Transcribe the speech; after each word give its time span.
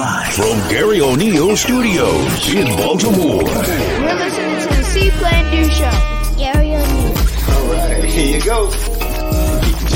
Live 0.00 0.32
from 0.32 0.58
Garry 0.70 1.02
O'Neal 1.02 1.54
Studios 1.58 2.54
in 2.54 2.74
Baltimore. 2.78 3.42
You're 3.42 4.14
listening 4.14 4.58
to 4.62 4.68
the 4.74 4.82
See 4.82 5.10
Plan 5.10 5.50
Do 5.50 5.68
Show. 5.68 5.90
Garry 6.38 6.74
O'Neal. 6.74 7.18
All 7.50 7.66
right, 7.74 8.04
here 8.04 8.38
you 8.38 8.42
go. 8.42 8.70
Keep 9.60 9.90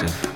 the 0.00 0.35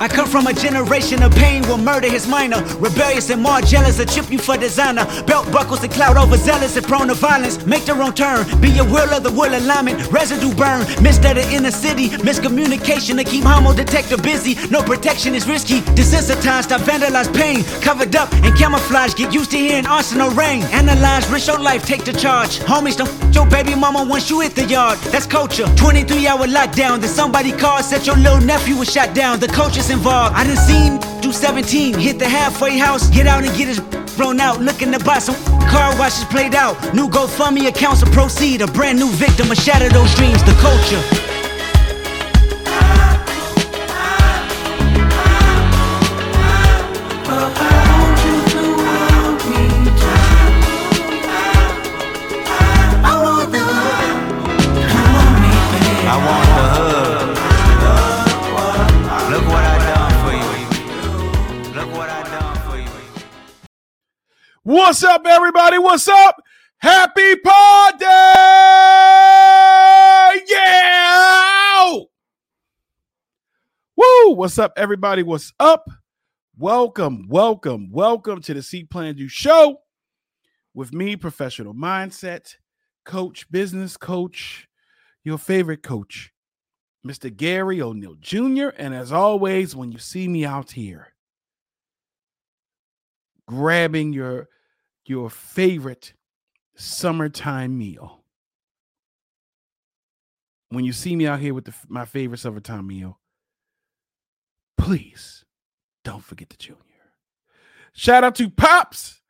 I 0.00 0.06
come 0.06 0.28
from 0.28 0.46
a 0.46 0.52
generation 0.52 1.22
of 1.22 1.34
pain 1.34 1.66
will 1.66 1.78
murder 1.78 2.08
his 2.08 2.26
minor. 2.28 2.62
Rebellious 2.78 3.30
and 3.30 3.42
more 3.42 3.60
jealous, 3.60 3.98
a 3.98 4.06
chip 4.06 4.30
you 4.30 4.38
for 4.38 4.56
designer. 4.56 5.04
Belt 5.26 5.50
buckles 5.50 5.82
and 5.82 5.92
cloud 5.92 6.16
overzealous 6.16 6.76
and 6.76 6.86
prone 6.86 7.08
to 7.08 7.14
violence. 7.14 7.64
Make 7.66 7.84
the 7.84 7.94
wrong 7.94 8.12
turn, 8.12 8.46
be 8.60 8.70
your 8.70 8.84
will 8.84 9.12
of 9.12 9.24
the 9.24 9.30
will 9.32 9.52
alignment. 9.52 10.10
Residue 10.12 10.54
burn, 10.54 10.86
missed 11.02 11.24
at 11.24 11.34
the 11.34 11.44
inner 11.52 11.72
city. 11.72 12.10
Miscommunication 12.10 13.16
to 13.18 13.24
keep 13.24 13.44
homo 13.44 13.74
detector 13.74 14.16
busy. 14.16 14.54
No 14.68 14.82
protection 14.82 15.34
is 15.34 15.48
risky. 15.48 15.80
Desensitized, 15.98 16.70
I 16.70 16.78
vandalize 16.78 17.34
pain. 17.34 17.64
Covered 17.82 18.14
up 18.14 18.32
and 18.32 18.56
camouflage, 18.56 19.14
get 19.14 19.34
used 19.34 19.50
to 19.50 19.56
hearing 19.58 19.86
arsenal 19.86 20.30
rain. 20.30 20.62
Analyze, 20.72 21.28
risk 21.30 21.48
your 21.48 21.58
life, 21.58 21.84
take 21.84 22.04
the 22.04 22.12
charge. 22.12 22.60
Homies, 22.60 22.96
don't 22.96 23.10
your 23.34 23.46
baby 23.46 23.74
mama 23.74 24.04
once 24.04 24.30
you 24.30 24.40
hit 24.40 24.54
the 24.54 24.64
yard. 24.64 24.98
That's 25.12 25.26
culture. 25.26 25.66
23 25.76 26.26
hour 26.26 26.46
lockdown, 26.46 27.00
then 27.00 27.10
somebody 27.10 27.52
called, 27.52 27.84
said 27.84 28.06
your 28.06 28.16
little 28.16 28.40
nephew 28.40 28.76
was 28.76 28.90
shot 28.90 29.14
down. 29.14 29.40
The 29.40 29.48
culture's 29.48 29.90
involved. 29.90 30.36
I 30.36 30.44
done 30.44 30.56
seen 30.56 31.20
do 31.20 31.32
17, 31.32 31.98
hit 31.98 32.18
the 32.18 32.28
halfway 32.28 32.78
house, 32.78 33.08
get 33.10 33.26
out 33.26 33.44
and 33.44 33.56
get 33.56 33.68
his 33.68 33.80
blown 34.16 34.40
out. 34.40 34.60
Looking 34.60 34.92
to 34.92 34.98
buy 34.98 35.20
some 35.20 35.36
car 35.68 35.96
washes 35.98 36.24
played 36.24 36.54
out. 36.54 36.76
New 36.94 37.08
GoFundMe 37.08 37.68
accounts 37.68 38.00
to 38.00 38.10
proceed. 38.10 38.60
A 38.60 38.66
brand 38.66 38.98
new 38.98 39.08
victim 39.10 39.50
of 39.50 39.56
shatter 39.56 39.88
those 39.88 40.14
dreams. 40.14 40.42
The 40.44 40.56
culture. 40.60 41.17
What's 64.88 65.04
up, 65.04 65.26
everybody? 65.26 65.76
What's 65.76 66.08
up? 66.08 66.42
Happy 66.78 67.36
Pod 67.36 67.98
Day! 67.98 68.06
Yeah! 70.48 71.92
Woo! 73.98 74.30
What's 74.30 74.58
up, 74.58 74.72
everybody? 74.78 75.22
What's 75.22 75.52
up? 75.60 75.90
Welcome, 76.56 77.26
welcome, 77.28 77.90
welcome 77.92 78.40
to 78.40 78.54
the 78.54 78.62
See 78.62 78.84
Plan 78.84 79.14
Do 79.14 79.28
Show 79.28 79.76
with 80.72 80.94
me, 80.94 81.16
professional 81.16 81.74
mindset 81.74 82.54
coach, 83.04 83.44
business 83.50 83.98
coach, 83.98 84.68
your 85.22 85.36
favorite 85.36 85.82
coach, 85.82 86.32
Mr. 87.06 87.30
Garry 87.36 87.82
O'Neal 87.82 88.14
Jr. 88.18 88.68
And 88.78 88.94
as 88.94 89.12
always, 89.12 89.76
when 89.76 89.92
you 89.92 89.98
see 89.98 90.28
me 90.28 90.46
out 90.46 90.70
here, 90.70 91.12
grabbing 93.46 94.14
your 94.14 94.48
your 95.08 95.30
favorite 95.30 96.12
summertime 96.76 97.76
meal. 97.76 98.24
When 100.70 100.84
you 100.84 100.92
see 100.92 101.16
me 101.16 101.26
out 101.26 101.40
here 101.40 101.54
with 101.54 101.64
the, 101.64 101.74
my 101.88 102.04
favorite 102.04 102.38
summertime 102.38 102.86
meal, 102.86 103.18
please 104.76 105.44
don't 106.04 106.22
forget 106.22 106.50
the 106.50 106.56
junior. 106.56 106.82
Shout 107.92 108.24
out 108.24 108.34
to 108.36 108.50
Pops. 108.50 109.20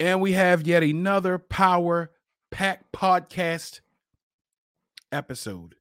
And 0.00 0.20
we 0.20 0.32
have 0.32 0.66
yet 0.66 0.82
another 0.82 1.38
Power 1.38 2.12
Pack 2.50 2.92
podcast 2.92 3.80
episode 5.10 5.74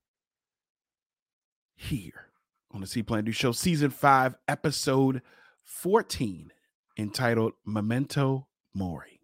here 1.75 2.27
on 2.71 2.81
the 2.81 2.87
See 2.87 3.03
Plan 3.03 3.25
Do 3.25 3.31
Show, 3.31 3.51
season 3.51 3.91
five, 3.91 4.35
episode 4.47 5.21
14, 5.63 6.51
entitled 6.97 7.53
Memento 7.65 8.47
Mori. 8.73 9.16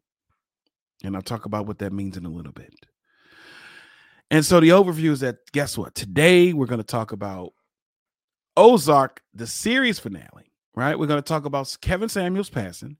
And 1.03 1.15
I'll 1.15 1.21
talk 1.21 1.45
about 1.45 1.67
what 1.67 1.79
that 1.79 1.93
means 1.93 2.17
in 2.17 2.25
a 2.25 2.29
little 2.29 2.53
bit. 2.53 2.73
And 4.31 4.45
so 4.45 4.59
the 4.59 4.69
overview 4.69 5.11
is 5.11 5.19
that 5.19 5.51
guess 5.51 5.77
what? 5.77 5.95
Today 5.95 6.53
we're 6.53 6.65
going 6.65 6.79
to 6.79 6.83
talk 6.83 7.11
about 7.11 7.53
Ozark, 8.55 9.21
the 9.33 9.47
series 9.47 9.99
finale, 9.99 10.51
right? 10.75 10.97
We're 10.97 11.07
going 11.07 11.21
to 11.21 11.27
talk 11.27 11.45
about 11.45 11.75
Kevin 11.81 12.09
Samuels 12.09 12.49
passing 12.49 12.97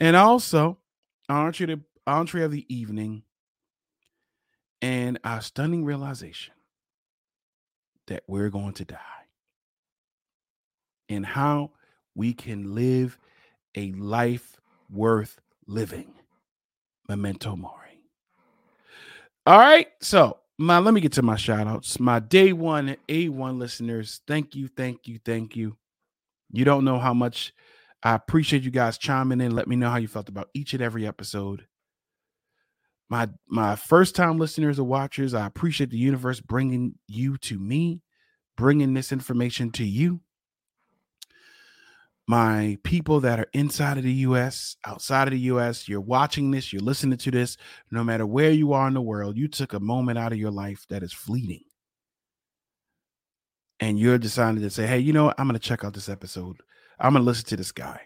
and 0.00 0.16
also 0.16 0.78
entree, 1.28 1.66
the, 1.66 1.80
entree 2.06 2.42
of 2.42 2.50
the 2.50 2.66
evening 2.74 3.22
and 4.80 5.18
our 5.24 5.40
stunning 5.40 5.84
realization 5.84 6.54
that 8.08 8.24
we're 8.26 8.50
going 8.50 8.72
to 8.74 8.84
die 8.84 8.98
and 11.08 11.24
how 11.24 11.70
we 12.14 12.32
can 12.32 12.74
live 12.74 13.18
a 13.76 13.92
life 13.92 14.60
worth 14.90 15.40
living. 15.66 16.12
Memento 17.08 17.56
Mori. 17.56 18.04
All 19.46 19.58
right. 19.58 19.88
So, 20.00 20.38
my 20.58 20.78
let 20.78 20.94
me 20.94 21.00
get 21.00 21.12
to 21.12 21.22
my 21.22 21.36
shout 21.36 21.66
outs. 21.66 21.98
My 21.98 22.20
day 22.20 22.52
one 22.52 22.96
A1 23.08 23.58
listeners, 23.58 24.20
thank 24.26 24.54
you, 24.54 24.68
thank 24.68 25.08
you, 25.08 25.18
thank 25.24 25.56
you. 25.56 25.76
You 26.50 26.64
don't 26.64 26.84
know 26.84 26.98
how 26.98 27.14
much 27.14 27.52
I 28.02 28.14
appreciate 28.14 28.62
you 28.62 28.70
guys 28.70 28.98
chiming 28.98 29.40
in. 29.40 29.54
Let 29.54 29.68
me 29.68 29.76
know 29.76 29.90
how 29.90 29.96
you 29.96 30.08
felt 30.08 30.28
about 30.28 30.48
each 30.54 30.74
and 30.74 30.82
every 30.82 31.06
episode. 31.06 31.66
My 33.08 33.28
my 33.48 33.76
first 33.76 34.14
time 34.14 34.38
listeners 34.38 34.78
or 34.78 34.84
watchers, 34.84 35.34
I 35.34 35.46
appreciate 35.46 35.90
the 35.90 35.98
universe 35.98 36.40
bringing 36.40 36.94
you 37.08 37.36
to 37.38 37.58
me, 37.58 38.02
bringing 38.56 38.94
this 38.94 39.12
information 39.12 39.70
to 39.72 39.84
you 39.84 40.20
my 42.32 42.78
people 42.82 43.20
that 43.20 43.38
are 43.38 43.48
inside 43.52 43.98
of 43.98 44.04
the 44.04 44.12
US, 44.26 44.76
outside 44.86 45.28
of 45.28 45.32
the 45.32 45.40
US, 45.40 45.86
you're 45.86 46.00
watching 46.00 46.50
this, 46.50 46.72
you're 46.72 46.80
listening 46.80 47.18
to 47.18 47.30
this, 47.30 47.58
no 47.90 48.02
matter 48.02 48.24
where 48.24 48.50
you 48.50 48.72
are 48.72 48.88
in 48.88 48.94
the 48.94 49.02
world, 49.02 49.36
you 49.36 49.48
took 49.48 49.74
a 49.74 49.80
moment 49.80 50.16
out 50.16 50.32
of 50.32 50.38
your 50.38 50.50
life 50.50 50.86
that 50.88 51.02
is 51.02 51.12
fleeting. 51.12 51.64
And 53.80 53.98
you're 53.98 54.16
deciding 54.16 54.62
to 54.62 54.70
say, 54.70 54.86
hey, 54.86 54.98
you 54.98 55.12
know 55.12 55.26
what? 55.26 55.34
I'm 55.38 55.46
going 55.46 55.60
to 55.60 55.68
check 55.68 55.84
out 55.84 55.92
this 55.92 56.08
episode. 56.08 56.56
I'm 56.98 57.12
going 57.12 57.22
to 57.22 57.26
listen 57.26 57.44
to 57.48 57.56
this 57.58 57.70
guy. 57.70 58.00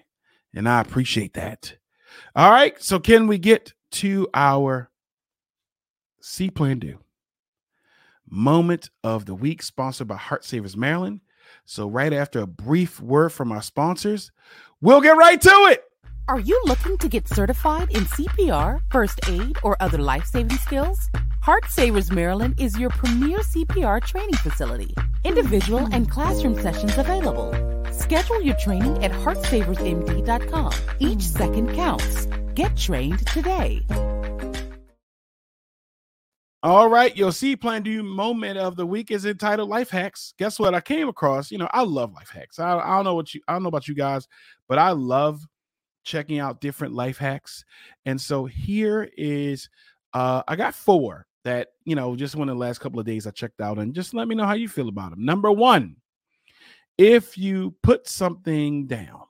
And 0.52 0.68
I 0.68 0.80
appreciate 0.80 1.34
that. 1.34 1.76
All 2.34 2.50
right. 2.50 2.82
So, 2.82 2.98
can 2.98 3.28
we 3.28 3.38
get 3.38 3.74
to 3.92 4.26
our 4.34 4.90
See 6.20 6.50
Plan 6.50 6.80
Do 6.80 6.98
moment 8.28 8.90
of 9.04 9.24
the 9.26 9.36
week, 9.36 9.62
sponsored 9.62 10.08
by 10.08 10.16
Heart 10.16 10.44
Savers 10.44 10.76
Maryland? 10.76 11.20
So, 11.66 11.88
right 11.88 12.12
after 12.12 12.38
a 12.38 12.46
brief 12.46 13.00
word 13.00 13.30
from 13.30 13.50
our 13.50 13.60
sponsors, 13.60 14.30
we'll 14.80 15.00
get 15.00 15.16
right 15.16 15.40
to 15.40 15.50
it. 15.70 15.82
Are 16.28 16.38
you 16.38 16.60
looking 16.64 16.96
to 16.98 17.08
get 17.08 17.28
certified 17.28 17.90
in 17.90 18.04
CPR, 18.04 18.80
first 18.90 19.18
aid, 19.28 19.58
or 19.64 19.76
other 19.80 19.98
life 19.98 20.26
saving 20.26 20.58
skills? 20.58 21.08
Heart 21.42 21.64
Savers 21.68 22.10
Maryland 22.12 22.54
is 22.60 22.78
your 22.78 22.90
premier 22.90 23.38
CPR 23.38 24.00
training 24.02 24.34
facility. 24.34 24.94
Individual 25.24 25.86
and 25.92 26.08
classroom 26.08 26.54
sessions 26.60 26.98
available. 26.98 27.52
Schedule 27.92 28.42
your 28.42 28.56
training 28.56 29.02
at 29.04 29.10
heartsaversmd.com. 29.10 30.72
Each 31.00 31.22
second 31.22 31.74
counts. 31.74 32.26
Get 32.54 32.76
trained 32.76 33.26
today. 33.26 33.84
All 36.66 36.88
right, 36.88 37.16
your 37.16 37.30
See 37.30 37.54
Plan 37.54 37.84
Do 37.84 38.02
moment 38.02 38.58
of 38.58 38.74
the 38.74 38.84
week 38.84 39.12
is 39.12 39.24
entitled 39.24 39.68
Life 39.68 39.88
Hacks. 39.88 40.34
Guess 40.36 40.58
what? 40.58 40.74
I 40.74 40.80
came 40.80 41.08
across, 41.08 41.52
you 41.52 41.58
know, 41.58 41.68
I 41.70 41.84
love 41.84 42.12
life 42.12 42.28
hacks. 42.28 42.58
I, 42.58 42.76
I 42.76 42.96
don't 42.96 43.04
know 43.04 43.14
what 43.14 43.32
you, 43.32 43.40
I 43.46 43.52
don't 43.52 43.62
know 43.62 43.68
about 43.68 43.86
you 43.86 43.94
guys, 43.94 44.26
but 44.68 44.76
I 44.76 44.90
love 44.90 45.46
checking 46.02 46.40
out 46.40 46.60
different 46.60 46.92
life 46.92 47.18
hacks. 47.18 47.64
And 48.04 48.20
so 48.20 48.46
here 48.46 49.08
is 49.16 49.68
uh 50.12 50.42
I 50.48 50.56
got 50.56 50.74
four 50.74 51.28
that, 51.44 51.68
you 51.84 51.94
know, 51.94 52.16
just 52.16 52.34
one 52.34 52.48
of 52.48 52.56
the 52.56 52.60
last 52.60 52.80
couple 52.80 52.98
of 52.98 53.06
days 53.06 53.28
I 53.28 53.30
checked 53.30 53.60
out 53.60 53.78
and 53.78 53.94
just 53.94 54.12
let 54.12 54.26
me 54.26 54.34
know 54.34 54.44
how 54.44 54.54
you 54.54 54.68
feel 54.68 54.88
about 54.88 55.10
them. 55.10 55.24
Number 55.24 55.52
1, 55.52 55.94
if 56.98 57.38
you 57.38 57.76
put 57.84 58.08
something 58.08 58.88
down. 58.88 59.22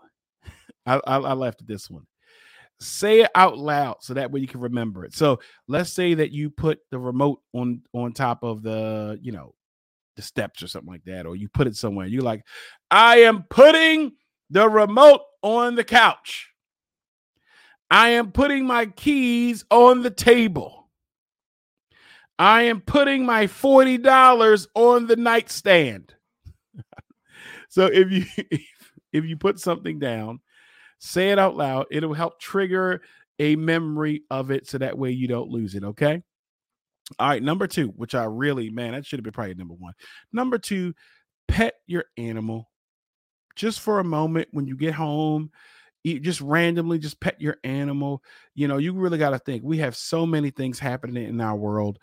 I 0.86 1.02
I, 1.06 1.16
I 1.18 1.32
laughed 1.34 1.60
at 1.60 1.68
this 1.68 1.90
one. 1.90 2.06
Say 2.80 3.20
it 3.20 3.30
out 3.34 3.56
loud 3.58 3.96
so 4.00 4.14
that 4.14 4.30
way 4.30 4.40
you 4.40 4.46
can 4.46 4.60
remember 4.60 5.04
it. 5.04 5.14
So 5.14 5.40
let's 5.66 5.92
say 5.92 6.14
that 6.14 6.30
you 6.30 6.50
put 6.50 6.78
the 6.90 6.98
remote 6.98 7.40
on 7.54 7.82
on 7.94 8.12
top 8.12 8.42
of 8.42 8.62
the, 8.62 9.18
you 9.22 9.32
know, 9.32 9.54
the 10.16 10.22
steps 10.22 10.62
or 10.62 10.68
something 10.68 10.90
like 10.90 11.04
that, 11.04 11.26
or 11.26 11.36
you 11.36 11.48
put 11.48 11.66
it 11.66 11.76
somewhere. 11.76 12.06
You're 12.06 12.22
like, 12.22 12.42
I 12.90 13.18
am 13.18 13.44
putting 13.48 14.12
the 14.50 14.68
remote 14.68 15.22
on 15.42 15.74
the 15.74 15.84
couch. 15.84 16.50
I 17.90 18.10
am 18.10 18.32
putting 18.32 18.66
my 18.66 18.86
keys 18.86 19.64
on 19.70 20.02
the 20.02 20.10
table. 20.10 20.88
I 22.38 22.62
am 22.62 22.80
putting 22.80 23.24
my 23.24 23.46
$40 23.46 24.66
on 24.74 25.06
the 25.06 25.16
nightstand. 25.16 26.14
so 27.68 27.86
if 27.86 28.10
you 28.10 28.24
if 29.12 29.24
you 29.24 29.36
put 29.36 29.58
something 29.58 29.98
down, 29.98 30.40
say 30.98 31.30
it 31.30 31.38
out 31.38 31.56
loud, 31.56 31.86
it'll 31.90 32.14
help 32.14 32.40
trigger 32.40 33.02
a 33.38 33.56
memory 33.56 34.22
of 34.30 34.50
it 34.50 34.66
so 34.66 34.78
that 34.78 34.98
way 34.98 35.10
you 35.10 35.28
don't 35.28 35.50
lose 35.50 35.74
it, 35.74 35.84
okay? 35.84 36.22
All 37.18 37.28
right, 37.28 37.42
number 37.42 37.66
2, 37.66 37.88
which 37.88 38.14
I 38.14 38.24
really, 38.24 38.70
man, 38.70 38.92
that 38.92 39.06
should 39.06 39.18
have 39.18 39.24
been 39.24 39.32
probably 39.32 39.54
number 39.54 39.74
1. 39.74 39.92
Number 40.32 40.58
2, 40.58 40.94
pet 41.48 41.74
your 41.86 42.04
animal 42.16 42.70
just 43.54 43.80
for 43.80 44.00
a 44.00 44.04
moment 44.04 44.48
when 44.52 44.66
you 44.66 44.76
get 44.76 44.94
home 44.94 45.50
you 46.04 46.20
just 46.20 46.40
randomly 46.40 46.98
just 46.98 47.18
pet 47.20 47.40
your 47.40 47.56
animal 47.64 48.22
you 48.54 48.68
know 48.68 48.76
you 48.78 48.92
really 48.92 49.18
got 49.18 49.30
to 49.30 49.38
think 49.40 49.62
we 49.64 49.78
have 49.78 49.96
so 49.96 50.24
many 50.24 50.50
things 50.50 50.78
happening 50.78 51.24
in 51.24 51.40
our 51.40 51.56
world 51.56 51.98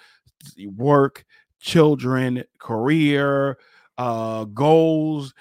work 0.76 1.24
children 1.62 2.44
career 2.60 3.58
uh 3.98 4.44
goals 4.46 5.34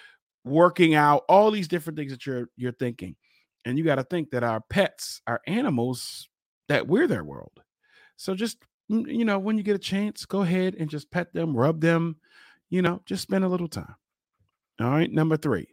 working 0.45 0.95
out 0.95 1.25
all 1.29 1.51
these 1.51 1.69
different 1.69 1.99
things 1.99 2.13
that 2.13 2.25
you're 2.27 2.49
you're 2.57 2.73
thinking 2.73 3.17
and 3.65 3.79
you 3.79 3.85
got 3.85 3.97
to 3.97 4.05
think 4.05 4.31
that 4.31 4.45
our 4.45 4.61
pets 4.61 5.21
our 5.27 5.41
animals 5.47 6.29
that 6.69 6.87
we're 6.87 7.07
their 7.07 7.25
world 7.25 7.63
so 8.17 8.35
just 8.35 8.59
mm, 8.91 9.07
you 9.07 9.25
know 9.25 9.39
when 9.39 9.57
you 9.57 9.63
get 9.63 9.77
a 9.77 9.79
chance 9.79 10.25
go 10.25 10.43
ahead 10.43 10.75
and 10.79 10.91
just 10.91 11.11
pet 11.11 11.33
them 11.33 11.57
rub 11.57 11.81
them 11.81 12.17
you 12.71 12.83
know 12.83 13.01
just 13.07 13.23
spend 13.23 13.45
a 13.45 13.49
little 13.49 13.69
time 13.69 13.95
all 14.81 14.91
right. 14.91 15.11
Number 15.11 15.37
three, 15.37 15.69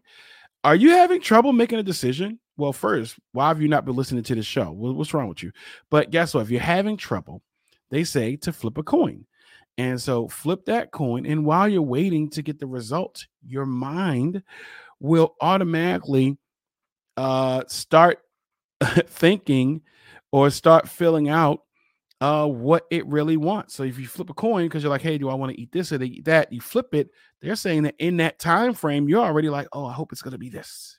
are 0.63 0.75
you 0.75 0.91
having 0.91 1.21
trouble 1.21 1.53
making 1.53 1.79
a 1.79 1.83
decision? 1.83 2.39
Well, 2.57 2.73
first, 2.73 3.15
why 3.31 3.47
have 3.47 3.61
you 3.61 3.67
not 3.67 3.85
been 3.85 3.95
listening 3.95 4.23
to 4.23 4.35
the 4.35 4.43
show? 4.43 4.71
What's 4.71 5.13
wrong 5.13 5.29
with 5.29 5.41
you? 5.41 5.51
But 5.89 6.11
guess 6.11 6.33
what? 6.33 6.41
If 6.41 6.49
you're 6.49 6.59
having 6.59 6.97
trouble, 6.97 7.41
they 7.89 8.03
say 8.03 8.35
to 8.37 8.51
flip 8.51 8.77
a 8.77 8.83
coin. 8.83 9.25
And 9.77 9.99
so 9.99 10.27
flip 10.27 10.65
that 10.65 10.91
coin. 10.91 11.25
And 11.25 11.45
while 11.45 11.69
you're 11.69 11.81
waiting 11.81 12.29
to 12.31 12.41
get 12.41 12.59
the 12.59 12.67
result, 12.67 13.25
your 13.45 13.65
mind 13.65 14.43
will 14.99 15.35
automatically 15.39 16.37
uh, 17.19 17.65
start 17.67 18.19
thinking 19.07 19.81
or 20.31 20.49
start 20.49 20.87
filling 20.87 21.27
out 21.27 21.63
uh, 22.21 22.45
what 22.45 22.85
it 22.89 23.05
really 23.07 23.35
wants. 23.35 23.73
So 23.75 23.83
if 23.83 23.99
you 23.99 24.07
flip 24.07 24.29
a 24.29 24.33
coin 24.33 24.67
because 24.67 24.83
you're 24.83 24.89
like, 24.89 25.01
hey, 25.01 25.17
do 25.17 25.27
I 25.27 25.33
want 25.33 25.51
to 25.51 25.59
eat 25.59 25.73
this 25.73 25.91
or 25.91 26.01
eat 26.01 26.23
that? 26.25 26.53
You 26.53 26.61
flip 26.61 26.95
it. 26.95 27.09
They're 27.41 27.57
saying 27.57 27.83
that 27.83 27.95
in 27.99 28.17
that 28.17 28.39
time 28.39 28.73
frame, 28.73 29.09
you're 29.09 29.23
already 29.23 29.49
like, 29.49 29.67
oh, 29.73 29.85
I 29.85 29.91
hope 29.91 30.13
it's 30.13 30.21
going 30.21 30.31
to 30.31 30.37
be 30.37 30.47
this. 30.47 30.97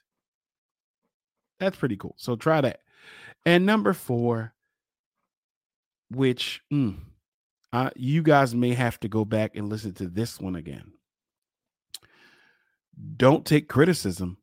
That's 1.59 1.77
pretty 1.77 1.97
cool. 1.97 2.13
So 2.19 2.35
try 2.35 2.61
that. 2.61 2.81
And 3.47 3.65
number 3.65 3.93
four, 3.93 4.53
which 6.11 6.61
mm, 6.71 6.97
uh, 7.73 7.89
you 7.95 8.21
guys 8.21 8.53
may 8.53 8.75
have 8.75 8.99
to 8.99 9.07
go 9.07 9.25
back 9.25 9.55
and 9.55 9.69
listen 9.69 9.93
to 9.95 10.07
this 10.07 10.39
one 10.39 10.55
again. 10.55 10.91
Don't 13.17 13.43
take 13.43 13.67
criticism 13.67 14.37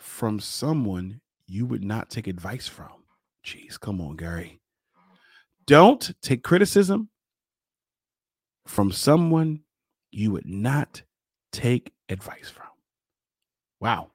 from 0.00 0.40
someone 0.40 1.20
you 1.46 1.66
would 1.66 1.84
not 1.84 2.10
take 2.10 2.26
advice 2.26 2.66
from. 2.66 3.04
Jeez, 3.44 3.78
come 3.78 4.00
on, 4.00 4.16
Garry. 4.16 4.60
Don't 5.66 6.10
take 6.22 6.42
criticism 6.42 7.08
from 8.66 8.92
someone 8.92 9.60
you 10.10 10.32
would 10.32 10.46
not 10.46 11.02
take 11.52 11.92
advice 12.08 12.50
from. 12.50 12.66
Wow. 13.80 14.10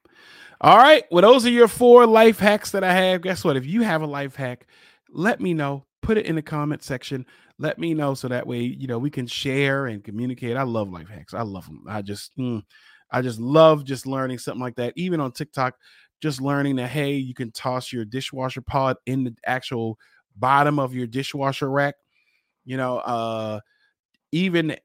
All 0.61 0.77
right. 0.77 1.03
Well, 1.11 1.21
those 1.21 1.45
are 1.45 1.51
your 1.51 1.67
four 1.67 2.05
life 2.05 2.39
hacks 2.39 2.71
that 2.71 2.83
I 2.83 2.93
have. 2.93 3.21
Guess 3.21 3.43
what? 3.43 3.57
If 3.57 3.65
you 3.65 3.81
have 3.81 4.01
a 4.01 4.07
life 4.07 4.35
hack, 4.35 4.67
let 5.09 5.39
me 5.39 5.53
know. 5.53 5.85
Put 6.01 6.17
it 6.17 6.25
in 6.25 6.35
the 6.35 6.41
comment 6.41 6.83
section. 6.83 7.25
Let 7.57 7.79
me 7.79 7.93
know 7.93 8.13
so 8.13 8.27
that 8.27 8.47
way, 8.47 8.59
you 8.59 8.87
know, 8.87 8.99
we 8.99 9.09
can 9.09 9.27
share 9.27 9.87
and 9.87 10.03
communicate. 10.03 10.57
I 10.57 10.63
love 10.63 10.91
life 10.91 11.09
hacks. 11.09 11.33
I 11.33 11.41
love 11.41 11.65
them. 11.65 11.83
I 11.87 12.01
just, 12.01 12.37
mm, 12.37 12.63
I 13.11 13.21
just 13.21 13.39
love 13.39 13.83
just 13.85 14.05
learning 14.05 14.39
something 14.39 14.61
like 14.61 14.75
that. 14.75 14.93
Even 14.95 15.19
on 15.19 15.31
TikTok, 15.31 15.75
just 16.21 16.41
learning 16.41 16.77
that, 16.77 16.89
hey, 16.89 17.13
you 17.13 17.33
can 17.33 17.51
toss 17.51 17.91
your 17.91 18.05
dishwasher 18.05 18.61
pod 18.61 18.97
in 19.05 19.23
the 19.23 19.35
actual 19.45 19.99
bottom 20.37 20.79
of 20.79 20.93
your 20.93 21.07
dishwasher 21.07 21.69
rack. 21.69 21.95
You 22.65 22.77
know, 22.77 22.97
uh, 22.97 23.59
even 24.31 24.75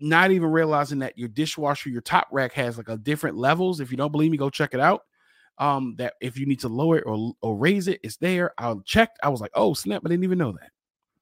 not 0.00 0.30
even 0.30 0.50
realizing 0.50 1.00
that 1.00 1.18
your 1.18 1.28
dishwasher, 1.28 1.90
your 1.90 2.00
top 2.00 2.28
rack 2.32 2.52
has 2.54 2.78
like 2.78 2.88
a 2.88 2.96
different 2.96 3.36
levels. 3.36 3.80
If 3.80 3.90
you 3.90 3.96
don't 3.96 4.12
believe 4.12 4.30
me, 4.30 4.38
go 4.38 4.50
check 4.50 4.74
it 4.74 4.80
out. 4.80 5.02
Um, 5.58 5.96
that 5.98 6.14
if 6.20 6.38
you 6.38 6.46
need 6.46 6.60
to 6.60 6.68
lower 6.68 6.98
it 6.98 7.04
or, 7.04 7.32
or 7.42 7.56
raise 7.56 7.88
it, 7.88 8.00
it's 8.02 8.16
there. 8.16 8.52
I 8.58 8.74
checked. 8.84 9.18
I 9.22 9.28
was 9.28 9.40
like, 9.40 9.50
oh 9.54 9.74
snap, 9.74 10.02
I 10.04 10.08
didn't 10.08 10.24
even 10.24 10.38
know 10.38 10.52
that. 10.52 10.70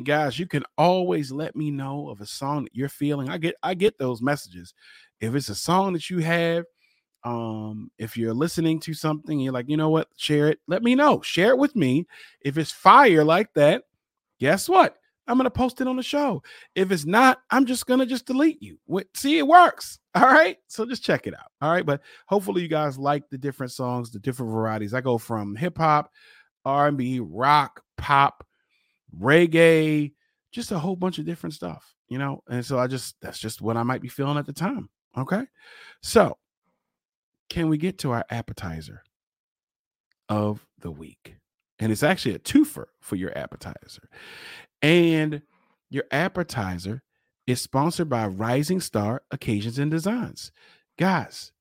guys 0.05 0.39
you 0.39 0.47
can 0.47 0.63
always 0.79 1.33
let 1.33 1.57
me 1.57 1.71
know 1.71 2.09
of 2.09 2.21
a 2.21 2.27
song 2.27 2.65
that 2.65 2.75
you're 2.75 2.89
feeling 2.89 3.29
i 3.29 3.39
get 3.39 3.55
i 3.63 3.75
get 3.75 3.99
those 3.99 4.23
messages 4.23 4.75
if 5.21 5.35
it's 5.35 5.49
a 5.49 5.55
song 5.55 5.93
that 5.95 6.11
you 6.11 6.19
have 6.19 6.65
Um, 7.25 7.91
if 7.97 8.19
you're 8.19 8.35
listening 8.35 8.81
to 8.81 8.93
something, 8.93 9.41
you're 9.41 9.53
like, 9.55 9.71
you 9.71 9.79
know 9.79 9.89
what, 9.89 10.09
share 10.17 10.49
it. 10.51 10.59
Let 10.69 10.83
me 10.83 10.95
know. 10.95 11.23
Share 11.23 11.53
it 11.53 11.59
with 11.59 11.75
me. 11.75 12.07
If 12.43 12.59
it's 12.59 12.71
fire 12.71 13.25
like 13.25 13.49
that, 13.55 13.85
guess 14.39 14.69
what? 14.69 14.97
I'm 15.27 15.39
gonna 15.39 15.49
post 15.49 15.81
it 15.81 15.89
on 15.89 15.97
the 15.97 16.03
show. 16.03 16.43
If 16.75 16.93
it's 16.93 17.07
not, 17.07 17.39
I'm 17.51 17.65
just 17.65 17.87
gonna 17.87 18.05
just 18.05 18.27
delete 18.27 18.63
you. 18.63 18.79
See, 19.15 19.39
it 19.39 19.47
works. 19.47 19.99
All 20.15 20.25
right. 20.25 20.59
So 20.69 20.85
just 20.85 21.03
check 21.03 21.27
it 21.27 21.33
out. 21.33 21.51
All 21.63 21.71
right. 21.73 21.87
But 21.87 22.03
hopefully 22.27 22.61
you 22.61 22.69
guys 22.69 22.99
like 22.99 23.23
the 23.31 23.39
different 23.39 23.73
songs, 23.73 24.11
the 24.11 24.19
different 24.19 24.53
varieties. 24.53 24.93
I 24.93 25.01
go 25.01 25.17
from 25.17 25.57
hip 25.57 25.79
hop, 25.79 26.11
R&B, 26.67 27.21
rock, 27.21 27.81
pop, 27.97 28.47
reggae, 29.21 30.13
just 30.53 30.73
a 30.73 30.79
whole 30.79 30.97
bunch 30.97 31.19
of 31.19 31.27
different 31.27 31.55
stuff, 31.55 31.95
you 32.09 32.19
know. 32.19 32.43
And 32.49 32.65
so 32.65 32.79
I 32.79 32.87
just 32.87 33.17
that's 33.21 33.39
just 33.39 33.61
what 33.61 33.77
I 33.77 33.83
might 33.83 34.01
be 34.01 34.09
feeling 34.09 34.39
at 34.39 34.47
the 34.47 34.53
time. 34.53 34.89
Okay. 35.17 35.43
So 36.03 36.37
can 37.49 37.69
we 37.69 37.79
get 37.79 37.99
to 37.99 38.13
our 38.13 38.25
appetizer 38.31 39.03
of 40.29 40.65
the 40.81 40.91
week? 40.91 41.37
And 41.79 41.91
it's 41.93 42.03
actually 42.03 42.35
a 42.35 42.41
twofer 42.41 42.87
for 43.01 43.17
your 43.17 43.37
appetizer. 43.37 44.09
And 44.81 45.43
your 45.91 46.05
appetizer 46.11 47.03
is 47.47 47.61
sponsored 47.61 48.09
by 48.09 48.27
Rising 48.27 48.81
Star 48.81 49.23
Occasions 49.31 49.79
and 49.79 49.91
Designs. 49.91 50.53
Guys, 50.99 51.53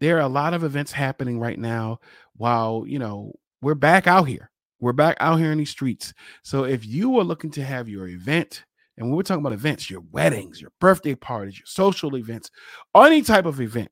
there 0.00 0.16
are 0.16 0.20
a 0.20 0.28
lot 0.28 0.54
of 0.54 0.64
events 0.64 0.92
happening 0.92 1.38
right 1.38 1.58
now 1.58 1.98
while, 2.36 2.84
you 2.86 2.98
know, 2.98 3.32
we're 3.62 3.74
back 3.74 4.06
out 4.06 4.24
here. 4.24 4.50
We're 4.84 4.92
back 4.92 5.16
out 5.18 5.38
here 5.38 5.50
in 5.50 5.56
these 5.56 5.70
streets. 5.70 6.12
So 6.42 6.64
if 6.64 6.84
you 6.84 7.18
are 7.18 7.24
looking 7.24 7.50
to 7.52 7.64
have 7.64 7.88
your 7.88 8.06
event, 8.06 8.66
and 8.98 9.06
when 9.06 9.16
we're 9.16 9.22
talking 9.22 9.40
about 9.40 9.54
events, 9.54 9.88
your 9.88 10.02
weddings, 10.12 10.60
your 10.60 10.72
birthday 10.78 11.14
parties, 11.14 11.58
your 11.58 11.64
social 11.64 12.14
events, 12.18 12.50
any 12.94 13.22
type 13.22 13.46
of 13.46 13.62
event 13.62 13.90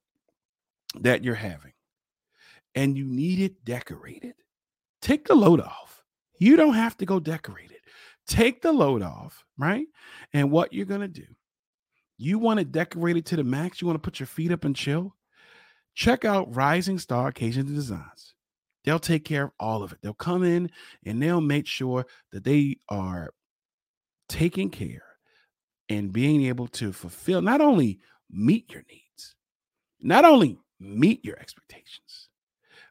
that 1.01 1.25
you're 1.25 1.35
having, 1.35 1.73
and 2.75 2.95
you 2.95 3.07
need 3.07 3.41
it 3.41 3.65
decorated, 3.65 4.35
take 5.01 5.27
the 5.27 5.35
load 5.35 5.63
off. 5.63 6.03
You 6.39 6.57
don't 6.57 6.75
have 6.75 6.99
to 6.99 7.07
go 7.07 7.19
decorate 7.19 7.71
it. 7.71 7.81
Take 8.27 8.61
the 8.61 8.71
load 8.71 9.01
off, 9.01 9.47
right? 9.57 9.87
And 10.35 10.51
what 10.51 10.75
you're 10.75 10.85
going 10.85 11.01
to 11.01 11.09
do, 11.09 11.25
you 12.19 12.39
want 12.39 12.59
to 12.59 12.67
decorate 12.67 13.17
it 13.17 13.25
to 13.27 13.37
the 13.37 13.45
max, 13.45 13.81
you 13.81 13.87
want 13.87 13.95
to 13.95 14.07
put 14.07 14.21
your 14.21 14.27
feet 14.27 14.53
up 14.53 14.67
and 14.67 14.77
chill. 14.77 15.17
Check 15.95 16.27
out 16.27 16.55
Rising 16.55 16.99
Star 16.99 17.29
Occasions 17.29 17.71
and 17.71 17.79
Designs. 17.79 18.32
They'll 18.85 18.99
take 18.99 19.25
care 19.25 19.45
of 19.45 19.51
all 19.61 19.83
of 19.83 19.93
it. 19.93 19.99
They'll 20.03 20.15
come 20.15 20.43
in 20.43 20.71
and 21.05 21.23
they'll 21.23 21.41
make 21.41 21.67
sure 21.67 22.07
that 22.33 22.45
they 22.45 22.79
are 22.89 23.33
taking 24.29 24.71
care 24.71 25.05
and 25.89 26.12
being 26.12 26.45
able 26.45 26.69
to 26.69 26.93
fulfill 26.93 27.43
not 27.43 27.61
only 27.61 28.01
meet 28.31 28.73
your 28.73 28.83
needs, 28.91 29.35
not 30.01 30.25
only 30.25 30.59
meet 30.81 31.25
your 31.25 31.39
expectations, 31.39 32.29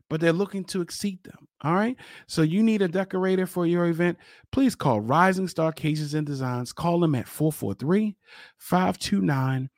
but 0.10 0.19
they're 0.19 0.33
looking 0.33 0.65
to 0.65 0.81
exceed 0.81 1.24
them. 1.24 1.48
All 1.62 1.74
right. 1.74 1.95
So 2.27 2.41
you 2.41 2.62
need 2.62 2.81
a 2.81 2.88
decorator 2.89 3.48
for 3.48 3.65
your 3.65 3.86
event. 3.88 4.17
Please 4.51 4.75
call 4.75 5.00
Rising 5.00 5.48
Star 5.48 5.69
Occasions 5.69 6.13
and 6.13 6.27
Designs. 6.27 6.74
Call 6.74 7.00
them 7.00 7.15
at 7.15 7.29
443 7.29 8.17
529 8.57 9.69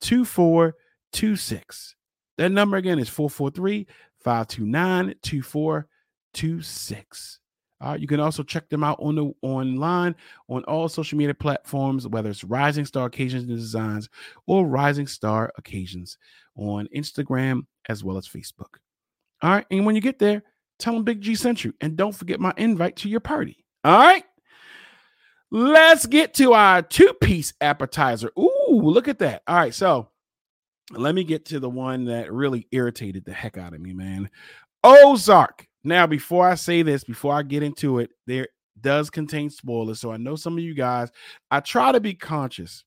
2426. 0.00 1.94
That 2.38 2.52
number 2.52 2.78
again 2.78 2.98
is 2.98 3.10
443 3.10 3.86
529 4.24 5.14
2426. 5.22 7.38
All 7.82 7.90
right, 7.90 8.00
you 8.00 8.06
can 8.06 8.20
also 8.20 8.44
check 8.44 8.68
them 8.68 8.84
out 8.84 9.00
on 9.00 9.16
the 9.16 9.32
online 9.42 10.14
on 10.48 10.62
all 10.64 10.88
social 10.88 11.18
media 11.18 11.34
platforms, 11.34 12.06
whether 12.06 12.30
it's 12.30 12.44
Rising 12.44 12.84
Star 12.84 13.06
Occasions 13.06 13.42
and 13.42 13.56
Designs 13.56 14.08
or 14.46 14.64
Rising 14.64 15.08
Star 15.08 15.52
Occasions 15.58 16.16
on 16.54 16.86
Instagram 16.94 17.62
as 17.88 18.04
well 18.04 18.16
as 18.16 18.28
Facebook. 18.28 18.76
All 19.42 19.50
right, 19.50 19.66
and 19.72 19.84
when 19.84 19.96
you 19.96 20.00
get 20.00 20.20
there, 20.20 20.44
tell 20.78 20.94
them 20.94 21.02
Big 21.02 21.22
G 21.22 21.34
sent 21.34 21.64
you, 21.64 21.74
and 21.80 21.96
don't 21.96 22.14
forget 22.14 22.38
my 22.38 22.54
invite 22.56 22.94
to 22.98 23.08
your 23.08 23.18
party. 23.18 23.64
All 23.82 23.98
right, 23.98 24.22
let's 25.50 26.06
get 26.06 26.34
to 26.34 26.52
our 26.52 26.82
two-piece 26.82 27.52
appetizer. 27.60 28.30
Ooh, 28.38 28.68
look 28.70 29.08
at 29.08 29.18
that! 29.18 29.42
All 29.48 29.56
right, 29.56 29.74
so 29.74 30.08
let 30.90 31.14
me 31.14 31.24
get 31.24 31.44
to 31.46 31.60
the 31.60 31.70
one 31.70 32.04
that 32.06 32.32
really 32.32 32.66
irritated 32.72 33.24
the 33.24 33.32
heck 33.32 33.56
out 33.56 33.74
of 33.74 33.80
me, 33.80 33.92
man. 33.92 34.28
Ozark. 34.84 35.66
Now, 35.84 36.06
before 36.06 36.48
I 36.48 36.54
say 36.54 36.82
this, 36.82 37.04
before 37.04 37.34
I 37.34 37.42
get 37.42 37.62
into 37.62 37.98
it, 37.98 38.10
there 38.26 38.48
does 38.80 39.10
contain 39.10 39.50
spoilers. 39.50 40.00
So 40.00 40.12
I 40.12 40.16
know 40.16 40.36
some 40.36 40.54
of 40.54 40.62
you 40.62 40.74
guys, 40.74 41.10
I 41.50 41.60
try 41.60 41.92
to 41.92 42.00
be 42.00 42.14
conscious 42.14 42.84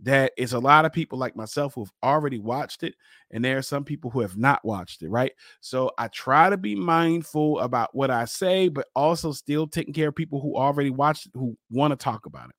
that 0.00 0.32
it's 0.36 0.52
a 0.52 0.58
lot 0.58 0.84
of 0.84 0.92
people 0.92 1.18
like 1.18 1.36
myself 1.36 1.74
who've 1.74 1.90
already 2.02 2.38
watched 2.38 2.82
it, 2.82 2.94
and 3.30 3.44
there 3.44 3.56
are 3.56 3.62
some 3.62 3.84
people 3.84 4.10
who 4.10 4.20
have 4.20 4.36
not 4.36 4.62
watched 4.64 5.02
it, 5.02 5.08
right? 5.08 5.32
So 5.60 5.90
I 5.98 6.08
try 6.08 6.50
to 6.50 6.56
be 6.56 6.74
mindful 6.74 7.60
about 7.60 7.94
what 7.94 8.10
I 8.10 8.26
say, 8.26 8.68
but 8.68 8.86
also 8.94 9.32
still 9.32 9.66
taking 9.66 9.94
care 9.94 10.08
of 10.08 10.14
people 10.14 10.40
who 10.40 10.56
already 10.56 10.90
watched 10.90 11.26
it 11.26 11.32
who 11.34 11.56
want 11.70 11.92
to 11.92 11.96
talk 11.96 12.26
about 12.26 12.50
it. 12.50 12.56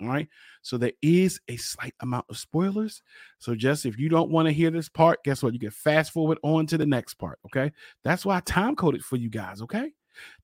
All 0.00 0.08
right. 0.08 0.28
So 0.62 0.78
there 0.78 0.92
is 1.02 1.40
a 1.48 1.56
slight 1.56 1.94
amount 2.00 2.26
of 2.28 2.38
spoilers. 2.38 3.02
So 3.38 3.54
just 3.54 3.84
if 3.84 3.98
you 3.98 4.08
don't 4.08 4.30
want 4.30 4.46
to 4.46 4.52
hear 4.52 4.70
this 4.70 4.88
part, 4.88 5.24
guess 5.24 5.42
what? 5.42 5.54
You 5.54 5.58
can 5.58 5.70
fast 5.70 6.12
forward 6.12 6.38
on 6.42 6.66
to 6.66 6.78
the 6.78 6.86
next 6.86 7.14
part. 7.14 7.38
Okay. 7.46 7.72
That's 8.04 8.24
why 8.24 8.36
I 8.36 8.40
time 8.40 8.76
coded 8.76 9.04
for 9.04 9.16
you 9.16 9.28
guys. 9.28 9.60
Okay. 9.62 9.92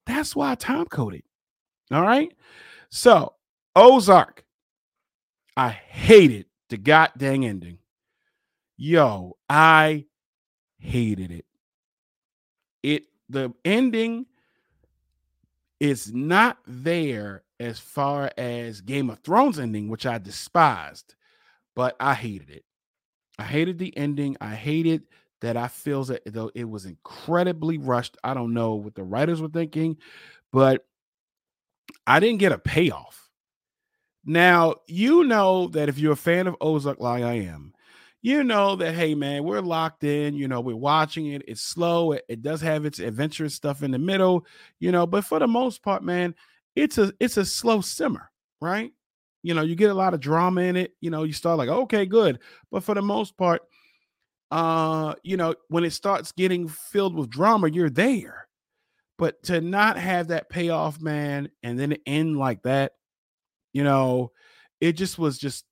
That's 0.06 0.34
why 0.34 0.52
I 0.52 0.54
time 0.56 0.86
coded. 0.86 1.22
All 1.92 2.02
right. 2.02 2.32
So 2.90 3.34
Ozark. 3.76 4.44
I 5.56 5.68
hated 5.68 6.46
the 6.68 6.76
goddamn 6.76 7.44
ending. 7.44 7.78
Yo, 8.76 9.36
I 9.48 10.06
hated 10.78 11.30
it. 11.30 11.44
It 12.82 13.04
the 13.28 13.54
ending 13.64 14.26
is 15.78 16.12
not 16.12 16.58
there 16.66 17.43
as 17.60 17.78
far 17.78 18.30
as 18.36 18.80
Game 18.80 19.10
of 19.10 19.20
Thrones 19.20 19.58
ending, 19.58 19.88
which 19.88 20.06
I 20.06 20.18
despised, 20.18 21.14
but 21.74 21.96
I 22.00 22.14
hated 22.14 22.50
it. 22.50 22.64
I 23.38 23.44
hated 23.44 23.78
the 23.78 23.96
ending. 23.96 24.36
I 24.40 24.54
hated 24.54 25.04
that 25.40 25.56
I 25.56 25.68
feel 25.68 26.04
that 26.04 26.22
though 26.26 26.50
it 26.54 26.64
was 26.64 26.86
incredibly 26.86 27.78
rushed. 27.78 28.16
I 28.24 28.34
don't 28.34 28.54
know 28.54 28.74
what 28.74 28.94
the 28.94 29.02
writers 29.02 29.42
were 29.42 29.48
thinking, 29.48 29.96
but 30.52 30.86
I 32.06 32.20
didn't 32.20 32.38
get 32.38 32.52
a 32.52 32.58
payoff. 32.58 33.28
Now, 34.24 34.76
you 34.86 35.24
know 35.24 35.68
that 35.68 35.88
if 35.88 35.98
you're 35.98 36.12
a 36.12 36.16
fan 36.16 36.46
of 36.46 36.56
Ozark 36.60 36.98
like 36.98 37.22
I 37.22 37.34
am, 37.34 37.74
you 38.22 38.42
know 38.42 38.76
that 38.76 38.94
hey 38.94 39.14
man, 39.14 39.44
we're 39.44 39.60
locked 39.60 40.02
in, 40.02 40.34
you 40.34 40.48
know, 40.48 40.60
we're 40.60 40.76
watching 40.76 41.26
it. 41.26 41.42
It's 41.46 41.60
slow, 41.60 42.12
it, 42.12 42.24
it 42.28 42.42
does 42.42 42.62
have 42.62 42.86
its 42.86 42.98
adventurous 42.98 43.54
stuff 43.54 43.82
in 43.82 43.90
the 43.90 43.98
middle, 43.98 44.46
you 44.80 44.92
know, 44.92 45.06
but 45.06 45.24
for 45.26 45.38
the 45.38 45.46
most 45.46 45.82
part, 45.82 46.02
man, 46.02 46.34
it's 46.76 46.98
a 46.98 47.12
it's 47.20 47.36
a 47.36 47.44
slow 47.44 47.80
simmer, 47.80 48.30
right? 48.60 48.92
You 49.42 49.54
know, 49.54 49.62
you 49.62 49.76
get 49.76 49.90
a 49.90 49.94
lot 49.94 50.14
of 50.14 50.20
drama 50.20 50.62
in 50.62 50.76
it. 50.76 50.94
You 51.00 51.10
know, 51.10 51.24
you 51.24 51.32
start 51.32 51.58
like, 51.58 51.68
okay, 51.68 52.06
good. 52.06 52.40
But 52.70 52.82
for 52.82 52.94
the 52.94 53.02
most 53.02 53.36
part, 53.36 53.62
uh, 54.50 55.14
you 55.22 55.36
know, 55.36 55.54
when 55.68 55.84
it 55.84 55.92
starts 55.92 56.32
getting 56.32 56.68
filled 56.68 57.14
with 57.14 57.30
drama, 57.30 57.68
you're 57.68 57.90
there. 57.90 58.48
But 59.18 59.42
to 59.44 59.60
not 59.60 59.96
have 59.96 60.28
that 60.28 60.48
payoff, 60.48 61.00
man, 61.00 61.50
and 61.62 61.78
then 61.78 61.96
end 62.06 62.36
like 62.36 62.62
that, 62.62 62.92
you 63.72 63.84
know, 63.84 64.32
it 64.80 64.92
just 64.92 65.18
was 65.18 65.38
just 65.38 65.64